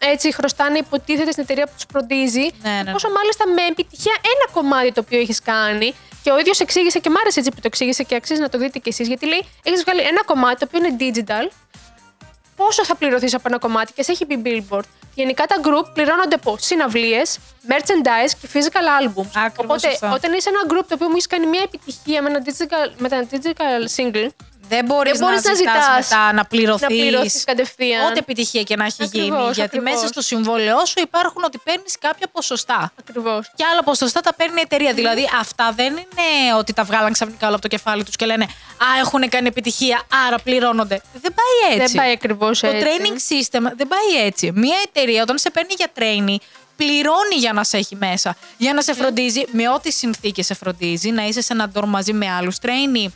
έτσι 0.01 0.33
χρωστάνε 0.33 0.77
υποτίθεται 0.77 1.31
στην 1.31 1.43
εταιρεία 1.43 1.65
που 1.65 1.71
τους 1.75 1.85
φροντίζει. 1.91 2.39
Ναι, 2.63 2.69
ναι, 2.71 2.81
ναι. 2.83 2.91
Πόσο 2.91 3.09
μάλιστα 3.09 3.47
με 3.47 3.65
επιτυχία 3.65 4.15
ένα 4.33 4.45
κομμάτι 4.53 4.91
το 4.91 5.01
οποίο 5.05 5.19
έχεις 5.19 5.41
κάνει. 5.41 5.93
Και 6.23 6.31
ο 6.31 6.39
ίδιος 6.39 6.59
εξήγησε 6.59 6.99
και 6.99 7.09
μ' 7.09 7.17
άρεσε 7.21 7.39
έτσι 7.39 7.51
που 7.51 7.55
το 7.61 7.67
εξήγησε 7.71 8.03
και 8.03 8.15
αξίζει 8.15 8.41
να 8.41 8.49
το 8.49 8.57
δείτε 8.57 8.79
κι 8.79 8.89
εσείς. 8.89 9.07
Γιατί 9.07 9.25
λέει: 9.25 9.41
Έχεις 9.63 9.83
βγάλει 9.83 10.01
ένα 10.01 10.23
κομμάτι 10.25 10.59
το 10.59 10.67
οποίο 10.67 10.79
είναι 10.87 10.95
digital. 10.99 11.51
Πόσο 12.55 12.85
θα 12.85 12.95
πληρωθείς 12.95 13.33
από 13.33 13.43
ένα 13.47 13.57
κομμάτι 13.59 13.93
και 13.93 14.03
σε 14.03 14.11
έχει 14.11 14.25
πει 14.25 14.41
billboard; 14.45 14.83
Γενικά 15.17 15.45
τα 15.45 15.55
group 15.63 15.85
πληρώνονται 15.93 16.35
από 16.35 16.57
συναυλίες, 16.59 17.37
merchandise 17.69 18.31
και 18.41 18.47
physical 18.53 18.85
albums. 18.99 19.31
Ακριβώς 19.35 19.83
Οπότε, 19.83 19.87
αυτό. 19.87 20.11
όταν 20.13 20.33
είσαι 20.33 20.49
ένα 20.49 20.59
group 20.67 20.85
το 20.87 20.93
οποίο 20.93 21.07
μου 21.07 21.13
έχεις 21.13 21.27
κάνει 21.27 21.45
μια 21.47 21.61
επιτυχία 21.63 22.21
με 22.21 22.29
ένα 22.29 22.41
digital, 22.45 22.91
με 22.97 23.07
ένα 23.11 23.27
digital 23.31 23.81
single, 23.95 24.27
Δεν 24.69 24.85
μπορείς 24.85 25.11
Δεν 25.11 25.21
να, 25.21 25.27
μπορείς 25.27 25.43
να 25.45 25.53
ζητάς 25.53 25.73
ζητάς 25.83 26.09
μετά 26.09 26.33
να 26.33 26.45
πληρωθεί. 26.45 26.81
να 26.81 26.87
πληρωθείς 26.87 27.43
κατευθείαν. 27.43 28.05
Ό,τι 28.05 28.17
επιτυχία 28.19 28.63
και 28.63 28.75
να 28.75 28.85
έχει 28.85 29.03
γίνει. 29.11 29.25
Ακριβώς, 29.27 29.55
Γιατί 29.55 29.77
ακριβώς. 29.77 29.93
μέσα 29.93 30.07
στο 30.07 30.21
συμβόλαιό 30.21 30.85
σου 30.85 30.99
υπάρχουν 31.01 31.43
ότι 31.43 31.57
παίρνεις 31.63 31.95
κάποια 31.99 32.27
ποσοστά. 32.31 32.91
Ακριβώς. 32.99 33.51
Και 33.55 33.63
άλλα 33.71 33.83
ποσοστά 33.83 34.21
τα 34.21 34.33
παίρνει 34.33 34.57
η 34.57 34.61
εταιρεία. 34.61 34.93
Δηλαδή, 34.93 35.29
αυτά 35.39 35.71
δεν 35.75 35.93
είναι 35.93 36.53
ότι 36.57 36.73
τα 36.73 36.83
βγάλαν 36.83 37.13
ξαφνικά 37.13 37.45
όλα 37.45 37.53
από 37.55 37.69
το 37.69 37.75
κεφάλι 37.75 38.03
τους 38.03 38.15
και 38.15 38.25
λένε 38.25 38.43
Α, 38.43 38.99
έχουν 38.99 39.29
κάνει 39.29 39.47
επιτυχία, 39.47 40.01
άρα 40.27 40.39
πληρώνονται. 40.39 41.01
Δεν 41.13 41.33
πάει 41.33 41.73
έτσι. 41.79 41.93
Δεν 41.93 42.03
πάει 42.03 42.11
ακριβώς 42.11 42.63
έτσι. 42.63 42.79
Το 42.79 42.85
training 42.85 43.15
system 43.15 43.71
δεν 43.77 43.87
πάει 43.87 44.25
έτσι. 44.25 44.51
Μία 44.55 44.77
εταιρεία 44.85 45.21
όταν 45.21 45.37
σε 45.37 45.49
παίρνει 45.49 45.73
για 45.77 45.87
training, 45.99 46.37
πληρώνει 46.75 47.35
για 47.37 47.53
να 47.53 47.63
σε 47.63 47.77
έχει 47.77 47.95
μέσα. 47.95 48.35
Για 48.57 48.73
να 48.73 48.81
σε 48.81 48.93
φροντίζει 48.93 49.43
με 49.51 49.69
ό,τι 49.69 49.91
συνθήκες 49.91 50.45
σε 50.45 50.53
φροντίζει, 50.53 51.09
να 51.09 51.23
είσαι 51.23 51.41
σε 51.41 51.53
ένα 51.53 51.69
ντορ 51.69 51.85
μαζί 51.85 52.13
με 52.13 52.31
άλλους 52.31 52.55
training, 52.61 53.07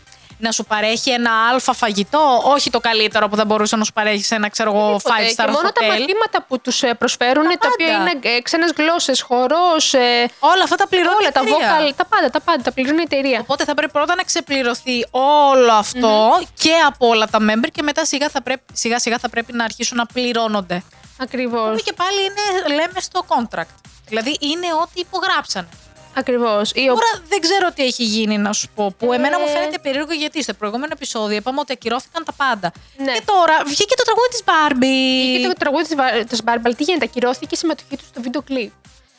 να 0.41 0.51
σου 0.51 0.63
παρέχει 0.65 1.09
ένα 1.09 1.31
αλφα 1.51 1.73
φαγητό, 1.73 2.41
όχι 2.45 2.69
το 2.69 2.79
καλύτερο 2.79 3.27
που 3.29 3.35
θα 3.35 3.45
μπορούσε 3.45 3.75
να 3.75 3.83
σου 3.83 3.93
παρέχει 3.93 4.23
σε 4.23 4.35
ένα 4.35 4.49
ξέρω 4.49 4.71
εγώ 4.75 4.95
Τίποτε. 4.97 5.15
five 5.15 5.29
star 5.31 5.45
Και 5.45 5.51
μόνο 5.51 5.61
τα 5.71 5.81
hotel. 5.81 5.87
μαθήματα 5.87 6.43
που 6.47 6.59
τους 6.59 6.83
προσφέρουν, 6.97 7.43
τα, 7.43 7.69
οποία 7.73 7.97
πάντα. 7.97 8.11
είναι 8.11 8.41
ξένες 8.41 8.73
γλώσσες, 8.77 9.21
χορός. 9.21 9.93
Όλα 10.39 10.63
αυτά 10.63 10.75
τα 10.75 10.87
πληρώνει 10.87 11.15
όλα, 11.19 11.27
η 11.27 11.31
τα 11.31 11.39
εταιρεία. 11.39 11.89
vocal, 11.89 11.93
τα 11.95 12.05
πάντα, 12.05 12.29
τα 12.29 12.41
πάντα. 12.41 12.63
Τα 12.63 12.71
πληρώνει 12.71 12.99
η 12.99 13.07
εταιρεία. 13.11 13.39
Οπότε 13.39 13.63
θα 13.63 13.73
πρέπει 13.73 13.91
πρώτα 13.91 14.15
να 14.15 14.23
ξεπληρωθεί 14.23 15.05
όλο 15.11 15.71
αυτό 15.73 16.41
και 16.53 16.73
από 16.87 17.07
όλα 17.07 17.27
τα 17.27 17.39
member 17.41 17.67
και 17.71 17.81
μετά 17.81 18.05
σιγά, 18.05 18.29
θα 18.29 18.41
πρέπει, 18.41 18.63
σιγά 18.73 18.99
σιγά 18.99 19.17
θα 19.17 19.29
πρέπει 19.29 19.53
να 19.53 19.63
αρχίσουν 19.63 19.97
να 19.97 20.05
πληρώνονται. 20.05 20.83
Ακριβώς. 21.19 21.75
Που 21.77 21.83
και 21.83 21.93
πάλι 21.93 22.19
είναι, 22.21 22.75
λέμε 22.75 22.99
στο 22.99 23.25
contract. 23.27 23.75
Δηλαδή 24.07 24.37
είναι 24.39 24.67
ό,τι 24.81 24.99
υπογράψανε. 24.99 25.67
Ακριβώς. 26.13 26.71
Τώρα 26.71 27.11
δεν 27.27 27.39
ξέρω 27.41 27.71
τι 27.75 27.83
έχει 27.83 28.03
γίνει 28.03 28.37
να 28.37 28.53
σου 28.53 28.67
πω. 28.75 28.93
Που 28.97 29.13
εμένα 29.13 29.39
μου 29.39 29.45
Ε. 29.47 29.51
φαίνεται 29.51 29.79
περίεργο 29.79 30.13
γιατί 30.13 30.43
στο 30.43 30.53
προηγούμενο 30.53 30.91
επεισόδιο 30.95 31.37
είπαμε 31.37 31.59
ότι 31.59 31.71
ακυρώθηκαν 31.73 32.23
τα 32.23 32.33
πάντα. 32.33 32.71
Ναι. 32.97 33.13
Και 33.13 33.21
τώρα 33.25 33.57
βγήκε 33.65 33.95
το 33.95 34.03
τραγούδι 34.03 34.29
της 34.29 34.41
Barbie. 34.45 35.41
Και 35.41 35.47
το 35.47 35.53
τραγούδι 35.59 35.85
της 36.25 36.43
Μπάρμπαλ, 36.43 36.75
τι 36.75 36.83
γίνεται, 36.83 37.05
ακυρώθηκε 37.05 37.55
η 37.55 37.57
συμμετοχή 37.57 37.97
του 37.97 38.03
στο 38.09 38.21
βίντεο 38.21 38.41
κλειπ. 38.41 38.71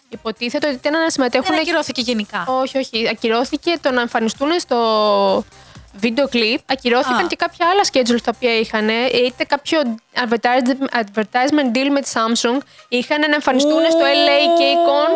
Υποτίθεται 0.08 0.66
ότι 0.66 0.76
ήταν 0.76 0.92
να 1.00 1.10
συμμετέχουν. 1.10 1.46
Δεν 1.50 1.58
ακυρώθηκε 1.60 2.00
γενικά. 2.00 2.44
Όχι, 2.48 2.78
όχι. 2.78 3.08
Ακυρώθηκε 3.08 3.78
το 3.80 3.90
να 3.90 4.00
εμφανιστούν 4.00 4.60
στο 4.60 5.44
βίντεο 5.92 6.28
κλιπ. 6.28 6.60
Ακυρώθηκαν 6.66 7.24
Α. 7.24 7.26
και 7.26 7.36
κάποια 7.36 7.66
άλλα 7.68 7.82
schedule 7.92 8.20
τα 8.24 8.32
οποία 8.36 8.58
είχαν. 8.58 8.88
Είτε 9.26 9.44
κάποιο 9.44 9.80
advertise- 10.14 11.00
advertisement 11.02 11.76
deal 11.76 11.88
με 11.90 12.00
τη 12.00 12.10
Samsung. 12.14 12.58
Είχαν 12.88 13.20
να 13.20 13.34
εμφανιστούν 13.34 13.80
στο 13.90 14.00
LA 14.00 14.38
KCON. 14.58 15.10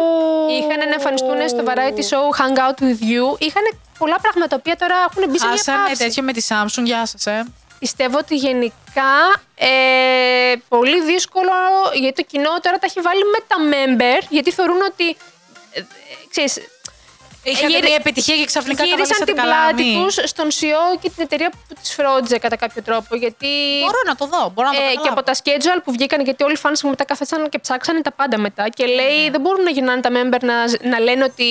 Είχαν 0.58 0.88
να 0.88 0.94
εμφανιστούν 0.94 1.48
στο 1.48 1.62
Variety 1.66 2.02
Show 2.10 2.24
Hangout 2.40 2.78
with 2.84 3.02
You. 3.12 3.38
Είχαν 3.38 3.62
πολλά 3.98 4.18
πράγματα 4.20 4.48
τα 4.48 4.56
οποία 4.58 4.76
τώρα 4.76 4.94
έχουν 5.10 5.30
μπει 5.30 5.38
σε 5.38 5.46
μια 5.46 5.56
Χάσανε 5.56 5.78
παύση. 5.88 6.02
τέτοιο 6.02 6.22
με 6.22 6.32
τη 6.32 6.46
Samsung. 6.48 6.82
Γεια 6.84 7.06
σας, 7.06 7.26
ε. 7.26 7.44
Πιστεύω 7.78 8.18
ότι 8.18 8.36
γενικά 8.36 9.12
ε, 9.54 9.68
πολύ 10.68 11.02
δύσκολο 11.02 11.52
γιατί 11.94 12.22
το 12.22 12.28
κοινό 12.30 12.50
τώρα 12.62 12.78
τα 12.78 12.86
έχει 12.86 13.00
βάλει 13.00 13.22
με 13.24 13.38
τα 13.48 13.56
member 13.72 14.26
γιατί 14.28 14.50
θεωρούν 14.52 14.80
ότι. 14.90 15.08
Ε, 15.72 15.78
ε, 15.80 15.84
ξέρεις, 16.30 16.56
Είχατε 17.50 17.66
γύρι- 17.66 17.84
μια 17.84 17.94
επιτυχία 17.94 18.36
και 18.36 18.44
ξαφνικά 18.52 18.84
γύρισαν 18.84 18.98
καβαλήσατε 19.08 19.32
την 19.32 19.36
καλά. 19.42 19.56
πλάτη 19.64 19.82
μη. 19.84 19.94
τους 20.04 20.14
στον 20.32 20.48
CEO 20.56 20.84
και 21.00 21.08
την 21.14 21.22
εταιρεία 21.26 21.50
που 21.50 21.74
τη 21.82 21.88
φρόντιζε 21.96 22.38
κατά 22.38 22.56
κάποιο 22.56 22.82
τρόπο. 22.82 23.16
Γιατί. 23.16 23.50
Μπορώ 23.86 24.00
να 24.06 24.14
το 24.20 24.24
δω. 24.26 24.42
Μπορώ 24.54 24.68
να 24.68 24.74
το 24.74 24.80
Ε, 24.80 24.84
και 24.84 24.94
καταλάβω. 24.94 25.12
από 25.14 25.22
τα 25.28 25.34
schedule 25.40 25.80
που 25.84 25.90
βγήκαν, 25.96 26.20
γιατί 26.28 26.40
όλοι 26.44 26.52
οι 26.58 26.62
fans 26.64 26.80
μου 26.82 26.90
μετά 26.90 27.04
καθέσαν 27.04 27.48
και 27.48 27.58
ψάξανε 27.58 28.00
τα 28.00 28.12
πάντα 28.12 28.38
μετά. 28.38 28.64
Και 28.68 28.84
λέει, 28.86 29.18
Ναι. 29.24 29.30
δεν 29.30 29.40
μπορούν 29.40 29.62
να 29.62 29.70
γυρνάνε 29.70 30.00
τα 30.06 30.10
member 30.18 30.40
να, 30.50 30.56
να 30.92 30.98
λένε 31.06 31.24
ότι 31.24 31.48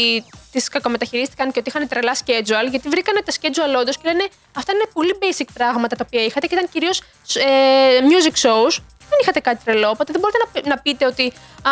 τις 0.51 0.69
κακομεταχειρίστηκαν 0.69 1.51
και 1.51 1.59
ότι 1.59 1.69
είχαν 1.69 1.87
τρελά 1.87 2.13
schedule. 2.25 2.67
Γιατί 2.69 2.87
βρήκανε 2.89 3.19
τα 3.27 3.31
schedule 3.39 3.73
όντως 3.81 3.95
και 3.97 4.03
λένε, 4.05 4.25
αυτά 4.59 4.71
είναι 4.73 4.85
πολύ 4.93 5.13
basic 5.21 5.47
πράγματα 5.53 5.95
τα 5.95 6.03
οποία 6.07 6.23
είχατε 6.23 6.47
και 6.47 6.55
ήταν 6.55 6.67
κυρίως 6.73 6.97
ε, 7.33 7.45
music 8.11 8.35
shows. 8.47 8.75
Δεν 9.09 9.19
είχατε 9.21 9.39
κάτι 9.39 9.59
τρελό, 9.65 9.89
οπότε 9.89 10.11
δεν 10.11 10.21
μπορείτε 10.21 10.39
να, 10.43 10.47
π- 10.51 10.67
να 10.67 10.77
πείτε 10.77 11.05
ότι 11.05 11.25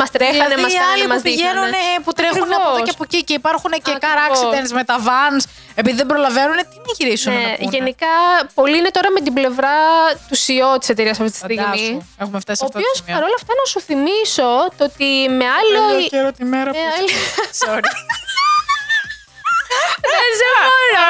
μας 0.00 0.10
τρέχανε, 0.10 0.38
Δηλαδή 0.44 0.62
μας 0.62 0.72
οι 0.72 0.76
κάνανε, 0.76 0.92
άλλοι 0.94 1.06
μας 1.06 1.16
που 1.16 1.22
πηγαίνουν, 1.22 1.72
που 2.04 2.12
τρέχουν 2.12 2.42
από 2.42 2.52
εδώ 2.52 2.61
και 2.84 2.90
από 2.94 3.02
εκεί 3.08 3.24
και 3.24 3.32
υπάρχουν 3.34 3.70
και 3.70 3.92
car 4.00 4.04
Ακριβώς. 4.26 4.40
accidents 4.40 4.72
με 4.78 4.84
τα 4.84 4.96
vans, 5.06 5.42
επειδή 5.74 5.96
δεν 5.96 6.06
προλαβαίνουν, 6.06 6.56
τι 6.56 6.76
να 6.88 6.92
γυρίσουν 6.98 7.32
να 7.32 7.38
Ναι, 7.38 7.56
πούνε. 7.58 7.76
γενικά, 7.76 8.06
πολλοί 8.54 8.76
είναι 8.78 8.90
τώρα 8.90 9.10
με 9.10 9.20
την 9.20 9.32
πλευρά 9.32 9.76
του 10.28 10.36
CEO 10.44 10.78
της 10.80 10.88
εταιρείας 10.88 11.20
αυτή 11.20 11.30
τη 11.32 11.36
στιγμή. 11.36 11.56
Φαντάσου, 11.62 12.02
Έχουμε 12.18 12.40
φτάσει 12.40 12.58
σε 12.58 12.64
Ο 12.64 12.66
αυτό 12.66 12.78
οποίος 12.78 12.92
το 12.92 12.98
σημείο. 12.98 13.14
παρόλα 13.14 13.34
αυτά 13.40 13.52
να 13.60 13.64
σου 13.72 13.80
θυμίσω 13.88 14.48
το 14.78 14.84
ότι 14.90 15.08
με 15.38 15.46
άλλο. 15.58 15.80
Παλιό 15.88 16.06
καιρό 16.08 16.32
τη 16.32 16.44
μέρα 16.44 16.70
με 16.70 16.70
που... 16.70 16.78
άλλη- 16.98 17.12
Sorry. 17.62 17.88
Δεν 20.14 20.28
σε 20.38 20.46
μπορώ. 20.58 21.06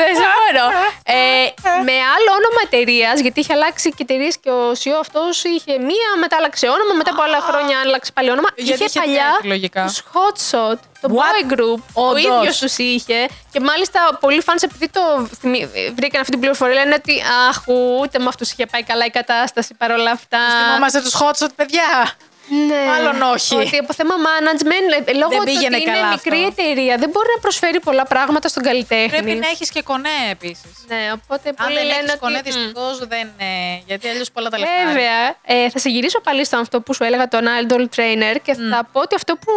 Δεν 0.00 0.12
σε 0.20 0.26
μπορώ. 0.34 0.66
Ε, 1.04 1.46
με 1.88 1.92
άλλο 2.14 2.30
όνομα 2.40 2.60
εταιρείας, 2.66 3.20
γιατί 3.20 3.40
είχε 3.40 3.52
αλλάξει 3.52 3.88
και 3.90 4.02
εταιρείες 4.08 4.34
και 4.42 4.50
ο 4.50 4.72
CEO 4.72 4.96
αυτός 5.00 5.44
είχε 5.44 5.72
μία, 5.78 6.08
μετά 6.20 6.36
άλλαξε 6.36 6.66
όνομα, 6.68 6.92
μετά 6.94 7.10
από 7.10 7.22
άλλα 7.22 7.40
χρόνια 7.40 7.80
άλλαξε 7.84 8.12
πάλι 8.12 8.30
όνομα. 8.30 8.48
Γιατί 8.56 8.72
είχε 8.72 8.84
είχε 8.84 8.98
παλιά 9.00 9.28
τρέχει, 9.32 9.46
λογικά. 9.48 9.82
τους 9.84 10.02
Hot 10.12 10.36
Shot, 10.50 10.78
το 11.00 11.08
What? 11.16 11.22
boy 11.22 11.52
group. 11.52 11.80
Ο 11.92 12.06
Όντως. 12.08 12.22
ίδιος 12.24 12.58
τους 12.58 12.76
είχε. 12.78 13.28
Και 13.52 13.60
μάλιστα 13.60 14.18
πολλοί 14.20 14.42
fans 14.46 14.62
επειδή 14.62 14.88
το 14.88 15.28
θυμι- 15.40 15.68
βρήκαν 15.96 16.20
αυτή 16.20 16.30
την 16.30 16.40
πληροφορία 16.40 16.74
λένε 16.74 16.94
ότι 16.94 17.22
Αχ, 17.48 17.56
ούτε 18.00 18.18
με 18.18 18.24
αυτούς 18.28 18.50
είχε 18.52 18.66
πάει 18.66 18.82
καλά 18.82 19.04
η 19.04 19.10
κατάσταση 19.10 19.74
παρόλα 19.74 20.10
αυτά. 20.10 20.38
Θυμόμαστε 20.66 21.00
τους 21.00 21.14
hot 21.20 21.44
shot, 21.44 21.48
παιδιά. 21.56 22.12
Ναι. 22.48 22.84
Μάλλον 22.90 23.22
όχι. 23.22 23.54
Ότι 23.54 23.76
από 23.78 23.92
θέμα 23.92 24.14
management, 24.26 25.04
ε, 25.04 25.12
λόγω 25.12 25.28
Δεν 25.28 25.38
του 25.38 25.44
ότι 25.46 25.52
πήγαινε 25.52 25.76
είναι 25.76 25.92
καλά 25.92 26.08
μικρή 26.08 26.42
αυτό. 26.44 26.62
εταιρεία, 26.62 26.96
δεν 26.96 27.10
μπορεί 27.10 27.28
να 27.34 27.40
προσφέρει 27.40 27.80
πολλά 27.80 28.04
πράγματα 28.04 28.48
στον 28.48 28.62
καλλιτέχνη. 28.62 29.08
Πρέπει 29.08 29.34
να 29.38 29.48
έχεις 29.48 29.70
και 29.70 29.82
κονέ 29.82 30.18
επίσης. 30.30 30.72
Ναι, 30.88 31.12
οπότε 31.14 31.48
Αν 31.48 31.54
πολλοί 31.66 31.74
δεν 31.74 31.84
λένε 31.86 31.98
έχεις 31.98 32.16
κονέ, 32.20 32.38
ότι... 32.38 32.50
μ, 32.50 32.52
δυστυχώς 32.52 32.98
δεν... 32.98 33.26
ε, 33.38 33.82
Γιατί 33.86 34.08
αλλιώς 34.08 34.30
πολλά 34.30 34.48
τα 34.48 34.58
λεφτά. 34.58 34.74
Βέβαια, 34.86 35.20
ε, 35.44 35.70
θα 35.70 35.78
σε 35.78 35.88
γυρίσω 35.88 36.20
πάλι 36.20 36.44
στο 36.44 36.56
αυτό 36.56 36.80
που 36.80 36.94
σου 36.94 37.04
έλεγα 37.04 37.28
τον 37.28 37.44
Idol 37.60 37.84
Trainer 37.96 38.36
και 38.42 38.54
θα 38.54 38.88
πω 38.92 39.00
ότι 39.00 39.14
αυτό 39.14 39.36
που 39.36 39.52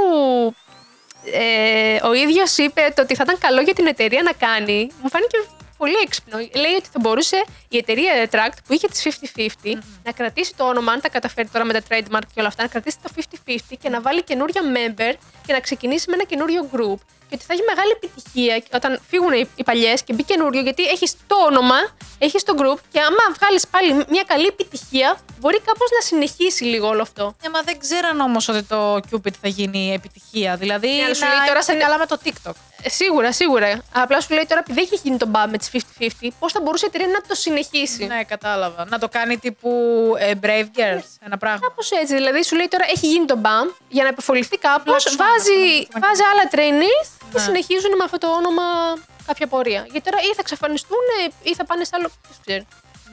ε, 1.32 2.08
ο 2.08 2.14
ίδιος 2.14 2.58
είπε 2.58 2.92
το 2.96 3.02
ότι 3.02 3.16
θα 3.16 3.24
ήταν 3.26 3.38
καλό 3.40 3.62
για 3.62 3.74
την 3.74 3.88
εταιρεία 3.88 4.22
να 4.24 4.48
κάνει, 4.48 4.92
μου 5.02 5.10
φάνηκε 5.10 5.38
πολύ 5.78 5.96
έξυπνο. 6.06 6.38
Λέει 6.38 6.74
ότι 6.78 6.88
θα 6.92 7.00
μπορούσε 7.00 7.44
η 7.70 7.78
εταιρεία 7.78 8.12
Retract 8.24 8.58
που 8.68 8.74
είχε 8.74 8.88
τις 8.88 9.20
50-50 9.64 9.78
να 10.04 10.12
κρατήσει 10.12 10.56
το 10.56 10.68
όνομα, 10.68 10.92
αν 10.92 11.02
τα 11.02 11.10
καταφέρει 11.10 11.48
τώρα 11.48 11.66
με 11.66 11.74
τα 11.74 11.82
trademark 11.90 12.28
και 12.34 12.40
όλα 12.40 12.48
αυτά, 12.48 12.64
να 12.64 12.70
κρατήσει 12.70 12.98
το 13.04 13.10
50-50 13.46 13.56
και 13.82 13.90
να 13.90 14.02
βάλει 14.02 14.24
καινούρια 14.24 14.62
member 14.62 15.14
και 15.46 15.54
να 15.54 15.60
ξεκινήσει 15.60 16.10
με 16.10 16.16
ένα 16.16 16.24
καινούριο 16.24 16.70
group. 16.74 16.98
Και 17.30 17.36
ότι 17.36 17.46
θα 17.48 17.54
έχει 17.54 17.64
μεγάλη 17.72 17.92
επιτυχία 17.92 18.62
όταν 18.74 19.02
φύγουν 19.10 19.34
οι, 19.34 19.50
οι 19.56 19.64
παλιές 19.64 20.04
και 20.04 20.14
μπει 20.14 20.24
καινούριο, 20.24 20.62
γιατί 20.62 20.84
έχεις 20.84 21.14
το 21.28 21.36
όνομα, 21.50 21.76
έχεις 22.18 22.44
το 22.44 22.54
group 22.58 22.80
και 22.92 23.00
άμα 23.00 23.24
βγάλεις 23.40 23.68
πάλι 23.68 23.94
μια 24.10 24.24
καλή 24.28 24.46
επιτυχία, 24.46 25.18
μπορεί 25.40 25.60
κάπως 25.60 25.90
να 26.00 26.02
συνεχίσει 26.06 26.64
λίγο 26.64 26.88
όλο 26.88 27.02
αυτό. 27.02 27.36
Ναι, 27.44 27.50
μα 27.50 27.62
δεν 27.62 27.80
ξέραν 27.80 28.20
όμως 28.20 28.48
ότι 28.48 28.64
το 28.64 28.96
Cupid 28.96 29.34
θα 29.42 29.48
γίνει 29.48 29.94
επιτυχία. 29.94 30.56
Δηλαδή, 30.56 30.88
Ναι, 30.88 31.04
αλλά 31.04 31.14
σου 31.14 31.22
να 31.22 31.28
λέει 31.28 31.38
τώρα 31.38 31.52
είμαστε 31.52 31.72
σαν- 31.72 31.82
καλά 31.82 31.98
με 31.98 32.06
το 32.06 32.18
TikTok. 32.24 32.52
Ε, 32.82 32.90
σίγουρα, 32.90 33.32
σίγουρα. 33.32 33.82
Απλά 33.94 34.22
σου 34.22 34.34
λέει 34.34 34.46
τώρα, 34.48 34.60
επειδή 34.66 34.82
έχει 34.82 35.00
γίνει 35.04 35.18
το 35.18 35.26
μπαμ 35.26 35.50
με 35.50 35.58
τι 35.58 35.68
50-50, 35.72 36.32
πώς 36.40 36.52
θα 36.52 36.62
μπορούσε 36.62 36.86
η 36.86 36.90
εταιρεία 36.94 37.14
να 37.14 37.22
το 37.28 37.36
συνεχίσει; 37.36 38.06
Ναι, 38.06 38.24
κατάλαβα. 38.24 38.86
Να 38.90 39.00
το 39.00 39.08
κάνει 39.10 39.38
τύπου 39.38 39.72
ε, 40.20 40.32
Brave 40.44 40.70
Girls, 40.80 41.10
ένα 41.26 41.38
πράγμα. 41.38 41.60
Κάπως 41.62 41.92
έτσι. 41.92 42.14
Δηλαδή, 42.14 42.44
σου 42.44 42.56
λέει 42.56 42.68
τώρα 42.68 42.86
έχει 42.94 43.08
γίνει 43.08 43.26
το 43.26 43.36
μπαμ 43.38 43.68
για 43.90 44.04
να 44.04 44.10
επιφοληθεί 44.10 44.58
κάπως, 44.58 45.04
Black 45.04 45.12
Swan, 45.12 45.18
βάζει, 45.18 45.88
αυτό. 45.94 46.00
βάζει 46.08 46.22
άλλα 46.32 46.50
trainees 46.52 47.08
και 47.20 47.26
Ναι. 47.38 47.40
συνεχίζουν 47.44 47.96
με 47.98 48.04
αυτό 48.04 48.18
το 48.18 48.28
όνομα 48.32 48.64
κάποια 49.26 49.48
πορεία. 49.48 49.82
Γιατί 49.92 50.02
τώρα 50.12 50.22
ή 50.22 50.28
θα 50.34 50.40
εξαφανιστούν 50.40 50.98
ή 51.44 51.56
θα 51.56 51.66
πάνε 51.66 51.84
σε 51.84 51.92
άλλο. 51.94 52.08
Ποιο 52.22 52.36
ξέρει. 52.46 52.68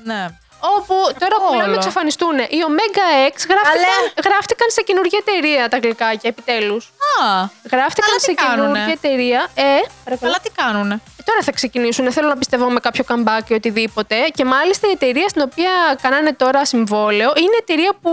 Ναι. 0.05 0.39
Όπου 0.77 0.95
τώρα 1.23 1.37
που 1.37 1.47
όλο. 1.49 1.53
μιλάμε 1.55 1.75
εξαφανιστούν, 1.77 2.37
οι 2.39 2.59
Omega 2.69 3.09
X 3.33 3.37
γράφτηκαν, 3.53 4.01
γράφτηκαν 4.27 4.69
σε 4.77 4.83
καινούργια 4.83 5.19
εταιρεία 5.27 5.69
τα 5.69 5.79
γλυκάκια 5.83 6.29
επιτέλους. 6.35 6.83
Α, 7.21 7.25
Γράφτηκαν 7.73 8.09
Καλά, 8.11 8.17
τι 8.17 8.23
σε 8.23 8.35
κάνουνε. 8.35 8.61
καινούργια 8.63 8.93
εταιρεία. 9.03 9.41
Ε, 9.55 9.63
παρακαλώ. 10.05 10.33
καλά 10.33 10.39
τι 10.43 10.51
κάνουνε. 10.63 10.95
Ε, 10.95 11.23
Τώρα 11.25 11.41
θα 11.43 11.53
ξεκινήσουν. 11.53 12.13
Θέλω 12.13 12.29
να 12.29 12.37
πιστεύω 12.37 12.71
με 12.71 12.81
κάποιο 12.81 13.05
comeback 13.09 13.45
ή 13.51 13.55
οτιδήποτε. 13.55 14.17
Και 14.35 14.45
μάλιστα 14.45 14.89
η 14.89 14.91
εταιρεία 14.91 15.29
στην 15.29 15.43
οποία 15.43 15.71
κάνανε 16.03 16.33
τώρα 16.33 16.65
συμβόλαιο 16.65 17.33
είναι 17.37 17.55
η 17.55 17.61
εταιρεία 17.61 17.93
που 18.03 18.13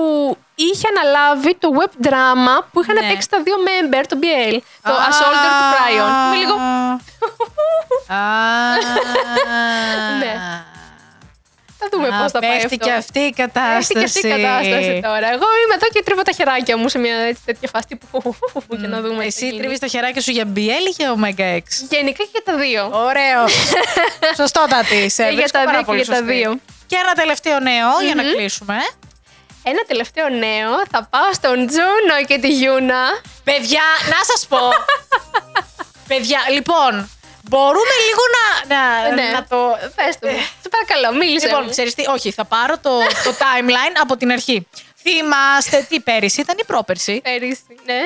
είχε 0.56 0.88
αναλάβει 0.94 1.56
το 1.56 1.70
web 1.80 2.06
drama 2.08 2.56
που 2.72 2.82
είχαν 2.82 2.96
Ναι. 2.96 3.08
παίξει 3.10 3.30
τα 3.30 3.42
δύο 3.44 3.56
member, 3.68 4.04
το 4.08 4.18
BL. 4.22 4.58
Το 4.84 4.92
A 4.92 5.10
Shoulder 5.18 5.52
to 5.60 5.64
Cry 5.74 5.94
On. 6.04 6.12
Είμαι 6.28 6.36
λίγο. 6.44 6.54
Α, 8.08 8.20
Ναι. 10.20 10.34
Θα 11.84 11.88
δούμε 11.92 12.08
Α, 12.08 12.22
πώς 12.22 12.32
θα 12.32 12.40
πάει 12.40 12.50
πέφτει 12.52 12.66
αυτό. 12.66 12.86
και 12.88 12.92
αυτή 12.92 13.20
η 13.20 13.32
κατάσταση. 13.42 13.94
Πέφτει 13.94 14.00
και 14.00 14.06
αυτή 14.06 14.28
η 14.28 14.32
κατάσταση 14.44 14.92
τώρα. 15.04 15.28
Εγώ 15.36 15.48
είμαι 15.62 15.76
εδώ 15.80 15.88
και 15.94 16.02
τρίβω 16.06 16.22
τα 16.22 16.32
χεράκια 16.32 16.78
μου 16.78 16.88
σε 16.90 16.98
μια 17.00 17.16
έτσι, 17.16 17.42
τέτοια 17.46 17.70
φάση 17.74 17.86
τύπου 17.88 18.36
για 18.80 18.88
να 18.88 19.02
δούμε. 19.02 19.14
τι 19.16 19.20
θα 19.20 19.26
Εσύ 19.26 19.46
γίνει. 19.46 19.58
τρίβεις 19.60 19.80
το 19.80 19.88
χεράκι 19.88 20.20
σου 20.22 20.32
για 20.32 20.46
BL 20.56 20.84
ή 20.90 20.94
για 20.98 21.08
Omega 21.18 21.48
X; 21.58 21.66
Γενικά 21.90 22.24
και 22.24 22.30
για 22.32 22.44
τα 22.44 22.54
δύο. 22.64 22.82
Ωραίο. 22.94 23.42
Σωστότατη. 24.42 25.10
Σε 25.10 25.24
Και 25.24 25.30
για 25.30 25.38
βρίσκω 25.40 25.58
τα 25.60 25.64
πάρα 25.66 25.72
δύο 25.72 25.80
και 25.80 25.86
πολύ 25.86 26.02
για 26.02 26.12
τα 26.14 26.18
σωστή. 26.20 26.34
δύο. 26.34 26.52
Και 26.90 26.96
ένα 27.04 27.14
τελευταίο 27.14 27.60
νέο 27.60 27.90
για 28.06 28.16
να 28.16 28.24
κλείσουμε. 28.24 28.76
Ένα 29.64 29.82
τελευταίο 29.88 30.30
νέο. 30.30 30.72
Θα 30.92 31.08
πάω 31.12 31.30
στον 31.34 31.58
Τζούνο 31.68 32.16
και 32.28 32.38
τη 32.44 32.50
Γιούνα. 32.60 33.04
Παιδιά, 33.44 33.86
να 34.14 34.20
σας 34.30 34.48
πω. 34.52 34.60
Παιδιά, 36.12 36.40
λοιπόν, 36.56 37.10
μπορούμε 37.50 37.96
λίγο 38.08 38.24
να, 38.38 38.76
να, 38.76 39.14
Ναι. 39.16 39.30
να 39.34 39.46
το. 39.50 39.58
Πες 39.96 40.14
του. 40.20 40.28
Σε 40.72 40.86
παρακαλώ, 40.88 41.18
μίλησε. 41.18 41.46
Λοιπόν, 41.48 41.64
μου. 41.64 41.70
ξέρεις 41.70 41.96
τι, 41.96 42.04
όχι, 42.08 42.32
θα 42.32 42.46
πάρω 42.46 42.78
το, 42.78 43.00
το 43.24 43.32
timeline 43.40 43.96
από 44.02 44.18
την 44.18 44.32
αρχή. 44.32 44.68
Θυμάστε 45.04 45.86
τι 45.90 46.00
πέρυσι, 46.00 46.42
ήταν 46.42 46.56
η 46.60 46.64
πρόπερση. 46.66 47.22
Πέρυσι. 47.24 47.64
Ναι. 47.86 48.02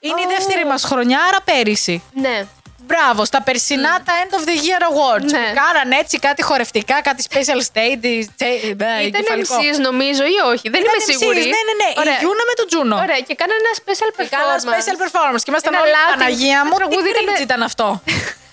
Είναι 0.00 0.20
η 0.20 0.24
Ω. 0.26 0.28
δεύτερη 0.36 0.64
μας 0.66 0.82
χρονιά, 0.84 1.18
άρα 1.28 1.40
πέρυσι. 1.44 2.02
Ναι. 2.12 2.46
Μπράβο, 2.86 3.24
στα 3.24 3.42
περσινά 3.42 3.92
τα 4.06 4.12
End 4.22 4.32
of 4.38 4.42
the 4.48 4.54
Year 4.66 4.82
Awards. 4.90 5.30
Ναι. 5.34 5.38
Που 5.38 5.52
κάναν 5.62 5.90
έτσι 6.02 6.18
κάτι 6.18 6.42
χορευτικά, 6.42 6.96
κάτι 7.08 7.20
special 7.30 7.60
stage. 7.70 8.24
τε- 8.40 8.62
ναι, 8.82 8.92
Ήταν 9.10 9.20
εγκεφαλικό. 9.20 9.54
MCs 9.56 9.78
νομίζω 9.88 10.22
ή 10.34 10.36
όχι. 10.52 10.66
Δεν 10.74 10.80
Ήταν 10.82 10.92
είμαι 10.94 11.04
MCs, 11.04 11.10
σίγουρη. 11.18 11.38
Ναι, 11.54 11.60
ναι, 11.68 11.74
ναι. 11.82 11.90
Ωραία. 12.02 12.14
Η 12.14 12.20
Γιούνα 12.22 12.44
με 12.50 12.54
τον 12.60 12.66
Τζούνο. 12.70 12.96
Ωραία, 13.04 13.20
και 13.28 13.34
κάνανε 13.40 13.60
ένα 13.64 13.72
special 13.82 14.10
Και 14.16 14.24
Κάνα 14.34 14.44
performance. 14.46 14.66
special 14.68 14.96
performance. 15.04 15.42
Και 15.44 15.50
ήμασταν 15.52 15.72
Ένα 15.74 15.82
όλοι, 15.82 15.92
Latin- 15.96 16.10
Παναγία 16.18 16.58
μου, 16.66 16.70
το 16.70 16.76
τι 16.76 16.80
τραγούδι 16.82 17.08
ήταν- 17.10 17.24
cringe 17.36 17.42
ήταν 17.48 17.60
αυτό; 17.70 17.86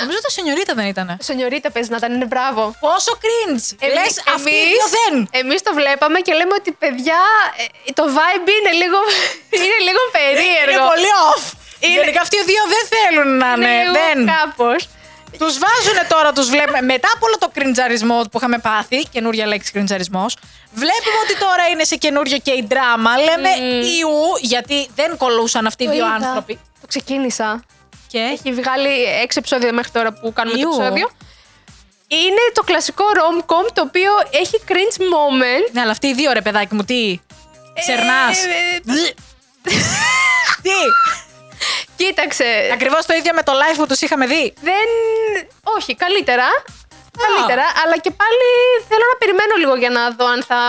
Νομίζω 0.00 0.18
το 0.26 0.30
σενιωρίτα 0.36 0.72
δεν 0.78 0.86
ήταν. 0.94 1.06
Σονιωρίτα 1.28 1.68
παίζει 1.74 1.90
να 1.90 1.96
ήταν, 2.00 2.10
είναι 2.16 2.28
μπράβο. 2.32 2.62
Πόσο 2.80 3.12
cringe. 3.22 3.64
Εμείς- 3.86 3.94
Λες, 3.98 4.14
αυτοί 4.34 4.50
οι 4.50 4.58
εμείς- 4.60 4.70
δύο 4.72 4.86
δεν. 4.98 5.14
Εμείς 5.40 5.60
το 5.66 5.70
βλέπαμε 5.80 6.18
και 6.26 6.32
λέμε 6.38 6.54
ότι 6.60 6.70
παιδιά, 6.82 7.20
ε, 7.60 7.92
το 7.98 8.04
vibe 8.16 8.48
είναι 8.58 8.72
λίγο, 8.82 8.98
είναι 9.64 9.78
λίγο 9.88 10.02
περίεργο. 10.16 10.72
Είναι 10.84 10.92
πολύ 10.94 11.10
off. 11.30 11.44
Γενικά 11.96 12.20
αυτοί 12.20 12.36
οι 12.36 12.44
δύο 12.52 12.62
δεν 12.74 12.84
θέλουν 12.94 13.28
να 13.42 13.48
Είναι 13.56 13.66
είναι. 13.66 13.82
λίγο 13.82 13.92
Δεν. 13.98 14.18
κάπως. 14.36 14.80
Τους 15.38 15.58
βάζουν 15.64 15.98
τώρα, 16.08 16.32
τους 16.32 16.48
βλέπουμε. 16.48 16.80
Μετά 16.80 17.08
από 17.14 17.26
όλο 17.26 17.36
το 17.38 17.48
κριντζαρισμό 17.54 18.18
που 18.30 18.36
είχαμε 18.38 18.58
πάθει, 18.58 18.98
καινούρια 19.12 19.46
λέξη 19.46 19.72
κριντζαρισμός, 19.72 20.36
βλέπουμε 20.72 21.18
ότι 21.24 21.36
τώρα 21.38 21.66
είναι 21.72 21.84
σε 21.84 21.96
καινούριο 21.96 22.38
και 22.38 22.50
η 22.50 22.66
δράμα. 22.70 23.10
Λέμε 23.18 23.48
ιού, 23.98 24.16
γιατί 24.40 24.88
δεν 24.94 25.16
κολούσαν 25.16 25.66
αυτοί 25.66 25.82
οι 25.82 25.86
Το 25.86 25.92
δύο 25.92 26.04
είδα. 26.06 26.14
άνθρωποι. 26.14 26.54
Το 26.80 26.86
ξεκίνησα. 26.86 27.62
Και. 28.06 28.18
Έχει 28.18 28.52
βγάλει 28.52 29.02
έξι 29.22 29.38
επεισόδια 29.38 29.72
μέχρι 29.72 29.90
τώρα 29.90 30.12
που 30.12 30.32
κάνουμε 30.32 30.58
Ιου. 30.58 30.68
το 30.70 30.76
επεισόδιο. 30.76 31.10
Είναι 32.08 32.40
το 32.52 32.62
κλασικό 32.62 33.04
rom-com 33.14 33.70
το 33.72 33.82
οποίο 33.82 34.10
έχει 34.30 34.60
cringe 34.68 35.00
moment. 35.00 35.70
Ναι, 35.72 35.80
αλλά 35.80 35.90
αυτοί 35.90 36.06
οι 36.06 36.14
δύο 36.14 36.32
ρε 36.32 36.40
παιδάκι 36.42 36.74
μου, 36.74 36.84
τι; 36.84 37.18
Ξερνάς. 37.80 38.44
ε, 38.44 38.80
Τι; 40.62 40.70
Κοίταξε, 41.96 42.44
Ακριβώς 42.72 43.06
το 43.06 43.14
ίδιο 43.14 43.32
με 43.34 43.42
το 43.42 43.52
live 43.52 43.76
που 43.76 43.86
τους 43.86 44.00
είχαμε 44.00 44.26
δει. 44.26 44.54
δεν... 44.60 44.86
Όχι, 45.62 45.94
καλύτερα. 45.94 46.44
Καλύτερα, 47.26 47.66
αλλά 47.82 47.96
και 48.04 48.12
πάλι 48.22 48.46
θέλω 48.88 49.04
να 49.12 49.16
περιμένω 49.22 49.54
λίγο 49.62 49.74
για 49.82 49.90
να 49.98 50.02
δω 50.18 50.26
αν 50.34 50.40
θα, 50.50 50.60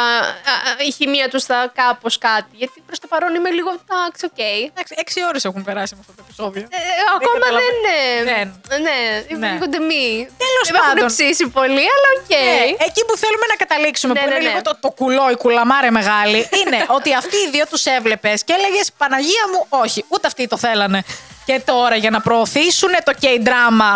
α, 0.51 0.53
α, 0.69 0.71
η 0.89 0.91
χημεία 0.97 1.27
τους 1.29 1.43
θα 1.49 1.57
κάπως 1.81 2.13
κάτι. 2.27 2.51
Γιατί 2.61 2.77
προς 2.87 2.99
το 3.03 3.07
παρόν 3.13 3.31
είμαι 3.37 3.49
λίγο, 3.57 3.69
εντάξει, 3.81 4.21
οκ. 4.31 4.41
Εντάξει, 4.71 4.93
έξι 5.03 5.17
ώρες 5.29 5.41
έχουν 5.49 5.61
περάσει 5.67 5.91
με 5.95 5.99
αυτό 6.03 6.13
το 6.17 6.21
επεισόδιο. 6.25 6.63
Ε, 6.69 6.79
ακόμα 7.15 7.33
καταλαβα- 7.33 7.59
δεν 7.63 7.73
είναι. 7.77 7.97
Δεν. 8.31 8.45
Ναι, 8.87 8.97
είμαι 9.29 9.45
Ναι. 9.47 9.51
λίγο 9.55 9.67
ντεμί. 9.71 10.07
Τέλος 10.43 10.65
Δεν 10.67 10.73
με 10.75 10.79
έχουν 10.81 10.89
πάντων. 10.93 11.07
ψήσει 11.13 11.45
πολύ, 11.59 11.85
αλλά 11.95 12.07
οκ. 12.19 12.31
Ναι, 12.49 12.59
εκεί 12.87 13.01
που 13.07 13.13
θέλουμε 13.23 13.45
να 13.53 13.57
καταλήξουμε, 13.63 14.13
Ναι, 14.13 14.19
που 14.21 14.27
ναι, 14.29 14.33
είναι 14.35 14.43
ναι. 14.43 14.49
λίγο 14.49 14.61
το, 14.67 14.73
το 14.85 14.89
κουλό, 14.99 15.25
η 15.35 15.37
κουλαμάρα 15.43 15.89
μεγάλη, 15.99 16.39
είναι 16.59 16.79
ότι 16.97 17.09
αυτοί 17.21 17.37
οι 17.43 17.49
δύο 17.55 17.65
τους 17.71 17.83
έβλεπες 17.97 18.37
και 18.47 18.53
έλεγες 18.57 18.85
Παναγία 19.01 19.45
μου, 19.51 19.59
όχι, 19.83 19.99
ούτε 20.13 20.25
αυτοί 20.31 20.43
το 20.53 20.57
θέλανε. 20.65 20.99
Και 21.45 21.61
τώρα 21.65 21.95
για 21.95 22.09
να 22.15 22.21
προωθήσουν 22.21 22.91
το 23.07 23.13
K-drama 23.21 23.91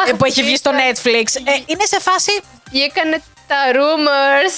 Αχ, 0.00 0.08
ε, 0.08 0.12
που 0.18 0.24
έχει 0.24 0.42
βγει 0.42 0.56
στο 0.56 0.70
βγήκαν- 0.70 0.96
Netflix, 0.98 1.26
ε, 1.52 1.54
είναι 1.70 1.84
σε 1.92 1.98
φάση. 2.06 2.32
Βγήκανε 2.72 3.16
τα 3.50 3.60
rumors. 3.76 4.56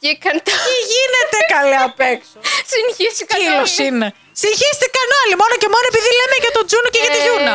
Βγήκαν 0.00 0.34
τα. 0.46 0.52
Τι 0.66 0.74
γίνεται 0.92 1.38
καλέ 1.54 1.76
απ' 1.88 2.00
έξω; 2.14 2.36
Συγχύστηκαν. 2.72 3.36
Κύλο 3.40 3.62
όλοι. 3.64 3.86
είναι; 3.88 4.08
Συγχύστηκαν 4.42 5.08
όλοι 5.22 5.34
μόνο 5.42 5.54
και 5.62 5.68
μόνο 5.74 5.84
επειδή 5.92 6.10
λέμε 6.20 6.36
για 6.44 6.52
τον 6.56 6.64
Τζούνο 6.68 6.88
και 6.94 7.00
για 7.04 7.12
τη 7.16 7.20
Ε. 7.22 7.24
Γιούνα. 7.26 7.54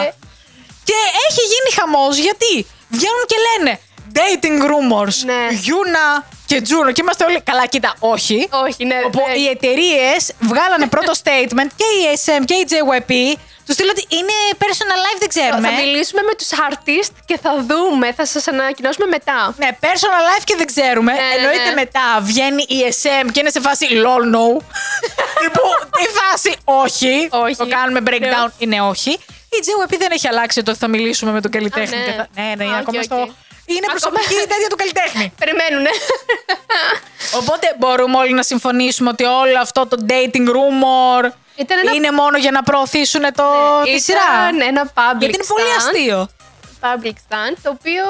Και 0.89 0.97
έχει 1.27 1.43
γίνει 1.53 1.69
χαμός 1.79 2.15
γιατί 2.27 2.53
βγαίνουν 2.97 3.25
και 3.31 3.37
λένε 3.47 3.71
dating 4.17 4.59
rumors. 4.71 5.17
Ναι. 5.31 5.41
Γιούνα 5.63 6.05
και 6.49 6.57
Τζούνο. 6.65 6.89
Και 6.93 7.01
είμαστε 7.03 7.23
όλοι. 7.27 7.39
Καλά, 7.51 7.65
κοίτα, 7.73 7.91
όχι. 8.13 8.37
Όχι, 8.67 8.81
ναι. 8.91 8.99
Όπου 9.07 9.21
ναι. 9.27 9.33
οι 9.39 9.45
εταιρείες 9.55 10.21
βγάλανε 10.49 10.87
πρώτο 10.95 11.11
statement 11.23 11.69
και 11.79 11.87
η 11.97 12.01
SM 12.23 12.41
και 12.49 12.53
η 12.61 12.63
JYP. 12.71 13.11
Τους 13.67 13.75
στείλω 13.75 13.91
ότι 13.95 14.05
είναι 14.17 14.35
personal 14.63 14.99
life, 15.05 15.19
δεν 15.19 15.29
ξέρουμε. 15.29 15.67
Θα 15.67 15.73
μιλήσουμε 15.81 16.21
με 16.21 16.33
τους 16.39 16.49
artists 16.67 17.15
και 17.25 17.37
θα 17.43 17.51
δούμε, 17.69 18.13
θα 18.13 18.25
σας 18.25 18.47
ανακοινώσουμε 18.47 19.05
μετά. 19.05 19.53
Ναι, 19.57 19.69
personal 19.81 20.23
life 20.29 20.43
και 20.43 20.55
δεν 20.57 20.67
ξέρουμε. 20.67 21.11
Ναι, 21.13 21.19
ναι, 21.19 21.33
Εννοείται 21.35 21.69
ναι. 21.69 21.73
μετά 21.73 22.05
βγαίνει 22.21 22.63
η 22.67 22.79
SM 23.01 23.27
και 23.31 23.39
είναι 23.39 23.49
σε 23.49 23.59
φάση 23.59 23.85
lol 24.05 24.23
no. 24.35 24.47
Τύπου 25.41 25.61
η 26.05 26.07
φάση 26.19 26.55
όχι. 26.63 27.27
Όχι. 27.31 27.55
Το 27.55 27.67
κάνουμε 27.67 27.99
breakdown 28.07 28.19
Ναι. 28.47 28.51
είναι 28.57 28.81
όχι. 28.81 29.11
Η 29.49 29.59
JYP 29.65 29.95
δεν 29.97 30.11
έχει 30.11 30.27
αλλάξει 30.27 30.63
το 30.63 30.71
ότι 30.71 30.79
θα 30.79 30.87
μιλήσουμε 30.87 31.31
με 31.31 31.41
τον 31.41 31.51
καλλιτέχνη. 31.51 31.95
Α, 31.95 31.99
ναι. 31.99 32.05
και 32.05 32.11
θα- 32.11 32.27
ναι, 32.35 32.41
ναι, 32.57 32.63
Α, 32.63 32.65
είναι 32.67 32.73
οκ, 32.73 32.79
ακόμα 32.79 32.97
οκ. 32.99 33.03
στο. 33.03 33.35
Είναι 33.73 33.87
Ακόμα. 33.89 33.99
προσωπική 34.19 34.47
τέτοια 34.51 34.67
του 34.69 34.75
καλλιτέχνη. 34.75 35.25
Περιμένουνε. 35.41 35.89
Οπότε 37.39 37.75
μπορούμε 37.79 38.17
όλοι 38.17 38.33
να 38.33 38.43
συμφωνήσουμε 38.43 39.09
ότι 39.09 39.23
όλο 39.23 39.59
αυτό 39.61 39.87
το 39.87 40.05
dating 40.09 40.47
rumor 40.57 41.23
Ήταν 41.55 41.77
ένα- 41.79 41.91
είναι 41.91 42.11
μόνο 42.11 42.37
για 42.37 42.51
να 42.51 42.63
προωθηθήσουν 42.63 43.21
το, 43.21 43.43
τη 43.83 43.89
Ήταν 43.89 43.99
σειρά. 44.01 44.65
ένα 44.67 44.83
public 44.93 45.19
Γιατί 45.19 45.35
είναι 45.35 45.45
πολύ 45.47 45.63
stunt. 45.63 45.77
αστείο. 45.77 46.29
public 46.81 47.17
stunt, 47.29 47.55
το 47.63 47.69
οποίο 47.69 48.03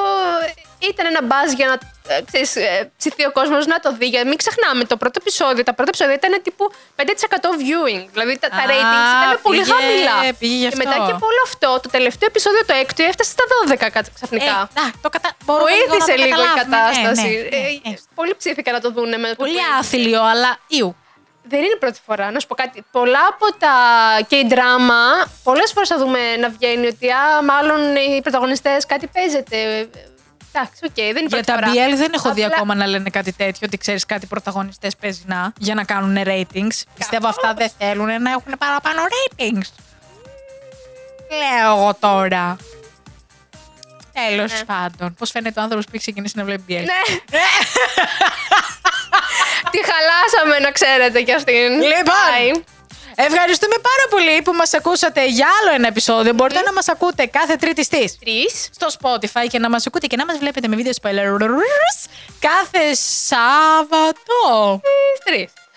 ήταν 0.80 1.06
ένα 1.06 1.22
buzz 1.32 1.50
για 1.56 1.68
να 1.68 1.76
ε, 2.14 2.22
ξέρεις, 2.32 2.56
ε, 2.56 2.92
ψηθεί 2.98 3.24
ο 3.26 3.32
κόσμος 3.32 3.66
να 3.66 3.80
το 3.80 3.90
δει. 4.00 4.08
Γιατί 4.08 4.28
μην 4.28 4.38
ξεχνάμε, 4.38 4.84
το 4.84 4.98
πρώτο 4.98 5.18
επεισόδιο, 5.24 5.64
τα 5.64 5.74
πρώτα 5.74 5.90
επεισόδια 5.94 6.16
ήταν 6.22 6.42
τύπου 6.44 6.72
5% 6.96 7.02
viewing. 7.62 8.04
Δηλαδή 8.14 8.34
τα, 8.40 8.48
τα 8.50 8.56
Α, 8.56 8.70
ratings 8.72 9.10
ήταν 9.18 9.40
πολύ 9.42 9.60
πήγε- 9.60 9.74
χαμηλά. 9.74 10.34
πήγε 10.40 10.56
γι' 10.64 10.70
Και 10.70 10.76
μετά 10.76 10.90
αυτό. 10.90 11.06
και 11.06 11.12
από 11.12 11.26
όλο 11.32 11.42
αυτό, 11.50 11.70
το 11.84 11.90
τελευταίο 11.90 12.28
επεισόδιο, 12.32 12.62
το 12.66 12.74
έκτο, 12.82 13.04
έφτασε 13.04 13.32
στα 13.36 13.44
12 13.74 13.90
κάτι 13.96 14.12
ξαφνικά. 14.18 14.46
Ε, 14.76 14.80
να, 14.80 14.84
το 15.02 15.10
κατα... 15.10 15.30
μπορούμε 15.46 15.72
λίγο 15.72 15.84
να 15.86 15.90
Βοήθησε 15.90 16.16
το 16.18 16.24
λίγο 16.24 16.42
η 16.42 16.48
καταλάβουμε. 16.48 16.64
Ναι, 16.64 16.76
κατάσταση. 16.78 17.28
ναι, 17.28 17.58
ναι, 17.58 17.66
Ε, 17.86 17.90
ναι. 17.90 17.94
Πολλοί 18.16 18.34
ψήθηκαν 18.42 18.74
να 18.74 18.82
το 18.86 18.90
δούνε 18.92 19.18
με 19.18 19.28
το 19.30 19.36
Πολύ 19.36 19.52
που 19.52 19.58
έγινε. 19.60 19.78
άθλιο, 19.80 20.24
αλλά 20.34 20.52
ιου. 20.80 20.92
Δεν 21.50 21.60
είναι 21.60 21.74
η 21.80 21.82
πρώτη 21.84 22.00
φορά. 22.06 22.32
Να 22.32 22.40
σου 22.40 22.48
πω 22.48 22.56
κάτι. 22.56 22.86
Πολλά 22.92 23.20
από 23.34 23.46
τα 23.64 23.74
K-drama, 24.30 25.28
πολλές 25.44 25.72
φορές 25.72 25.88
θα 25.90 25.98
δούμε 25.98 26.36
να 26.36 26.50
βγαίνει 26.50 26.88
ότι 26.88 27.10
α, 27.10 27.42
μάλλον 27.44 27.96
οι 27.96 28.22
πρωταγωνιστές 28.22 28.86
κάτι 28.86 29.08
παίζεται. 29.08 29.90
Ε, 30.58 30.60
Εντάξει, 30.60 30.86
οκ, 30.86 30.94
δεν 30.96 31.06
είναι 31.06 31.20
η 31.20 31.26
Για 31.28 31.30
πρώτη 31.30 31.46
τα 31.46 31.54
φορά. 31.54 31.68
BL 31.72 31.98
δεν 31.98 32.12
έχω 32.14 32.34
δει 32.34 32.44
Απλά- 32.44 32.56
ακόμα 32.56 32.76
να 32.76 32.88
λένε 32.88 33.10
κάτι 33.10 33.34
τέτοιο, 33.34 33.60
ότι 33.66 33.78
ξέρεις 33.78 34.06
κάτι 34.06 34.26
πρωταγωνιστές 34.26 34.96
παίζει 34.96 35.24
να, 35.26 35.54
για 35.58 35.76
να 35.76 35.84
κάνουν 35.84 36.18
ratings. 36.26 36.82
Πιστεύω 36.98 37.28
αυτά 37.28 37.54
δεν 37.54 37.70
θέλουν 37.78 38.22
να 38.22 38.32
έχουν 38.32 38.54
παραπάνω 38.58 39.02
ratings. 39.02 39.68
Λέω 41.30 41.78
εγώ 41.78 41.94
τώρα. 42.00 42.56
Τέλος 44.28 44.52
Ναι. 44.54 44.64
πάντων. 44.66 45.14
Πώς 45.14 45.30
φαίνεται 45.32 45.60
ο 45.60 45.64
άνθρωπος 45.64 45.86
που 45.86 45.92
έχει 45.94 46.02
ξεκινήσει 46.04 46.38
να 46.38 46.44
βλέπει 46.44 46.64
BL. 46.68 46.74
Ναι. 46.86 47.18
Τη 49.72 49.80
χαλάσαμε, 49.90 50.60
να 50.60 50.72
ξέρετε 50.72 51.22
κι 51.22 51.34
αυτήν. 51.34 51.72
Λοιπόν, 51.72 52.04
Πάει. 52.04 52.52
Ευχαριστούμε 53.20 53.76
πάρα 53.90 54.06
πολύ 54.10 54.42
που 54.42 54.54
μας 54.54 54.74
ακούσατε 54.74 55.28
για 55.28 55.48
άλλο 55.62 55.76
ένα 55.76 55.88
επεισόδιο. 55.88 56.34
Μπορείτε 56.34 56.62
να 56.62 56.74
μας 56.74 56.88
ακούτε 56.90 57.26
κάθε 57.26 57.56
Τρίτη 57.56 57.84
στις 57.84 58.18
3 58.24 58.28
στο 58.78 58.88
Spotify 58.98 59.48
και 59.50 59.60
να 59.60 59.70
μας 59.70 59.88
ακούτε 59.88 60.08
και 60.08 60.16
να 60.16 60.26
μας 60.26 60.38
βλέπετε 60.38 60.68
με 60.68 60.76
βίντεο 60.76 60.92
spoiler 61.02 61.26
κάθε 62.40 62.94
Σάββατο. 63.30 64.82
Στις 65.20 65.50
3. 65.50 65.68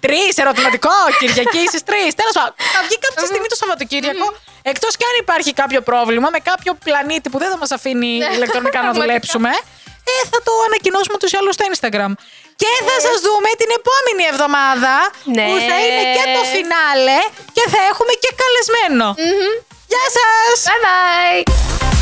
Τρεις, 0.00 0.36
ερωτηματικό, 0.36 0.96
Κυριακή 1.18 1.66
στις 1.66 1.82
τρεις. 1.82 2.14
Τέλος 2.20 2.34
πάντων, 2.38 2.54
θα 2.74 2.80
βγει 2.86 2.98
κάποια 3.06 3.26
στιγμή 3.30 3.46
το 3.52 3.54
Σαββατοκύριακο. 3.54 4.26
Εκτός 4.62 4.96
και 4.96 5.04
αν 5.10 5.14
υπάρχει 5.20 5.52
κάποιο 5.52 5.80
πρόβλημα 5.80 6.28
με 6.32 6.38
κάποιο 6.38 6.72
πλανήτη 6.84 7.28
που 7.30 7.38
δεν 7.38 7.50
θα 7.50 7.58
μας 7.58 7.70
αφήνει 7.70 8.12
ηλεκτρονικά 8.36 8.82
να 8.82 8.92
δουλέψουμε. 8.92 9.48
Ε, 10.12 10.28
θα 10.30 10.38
το 10.46 10.52
ανακοινώσουμε 10.66 11.18
τους 11.18 11.34
άλλους 11.34 11.54
στο 11.54 11.64
Instagram. 11.72 12.12
Και 12.62 12.72
θα 12.88 12.96
σας 13.06 13.16
δούμε 13.26 13.50
την 13.60 13.70
επόμενη 13.80 14.22
εβδομάδα 14.32 14.94
Ναι. 15.36 15.44
που 15.48 15.54
θα 15.68 15.76
είναι 15.84 16.04
και 16.16 16.24
το 16.36 16.42
φινάλε 16.54 17.18
και 17.56 17.64
θα 17.72 17.80
έχουμε 17.90 18.12
και 18.22 18.30
καλεσμένο. 18.42 19.06
Γεια 19.92 20.06
σας! 20.16 20.56
Bye 20.70 20.80
bye. 20.86 22.01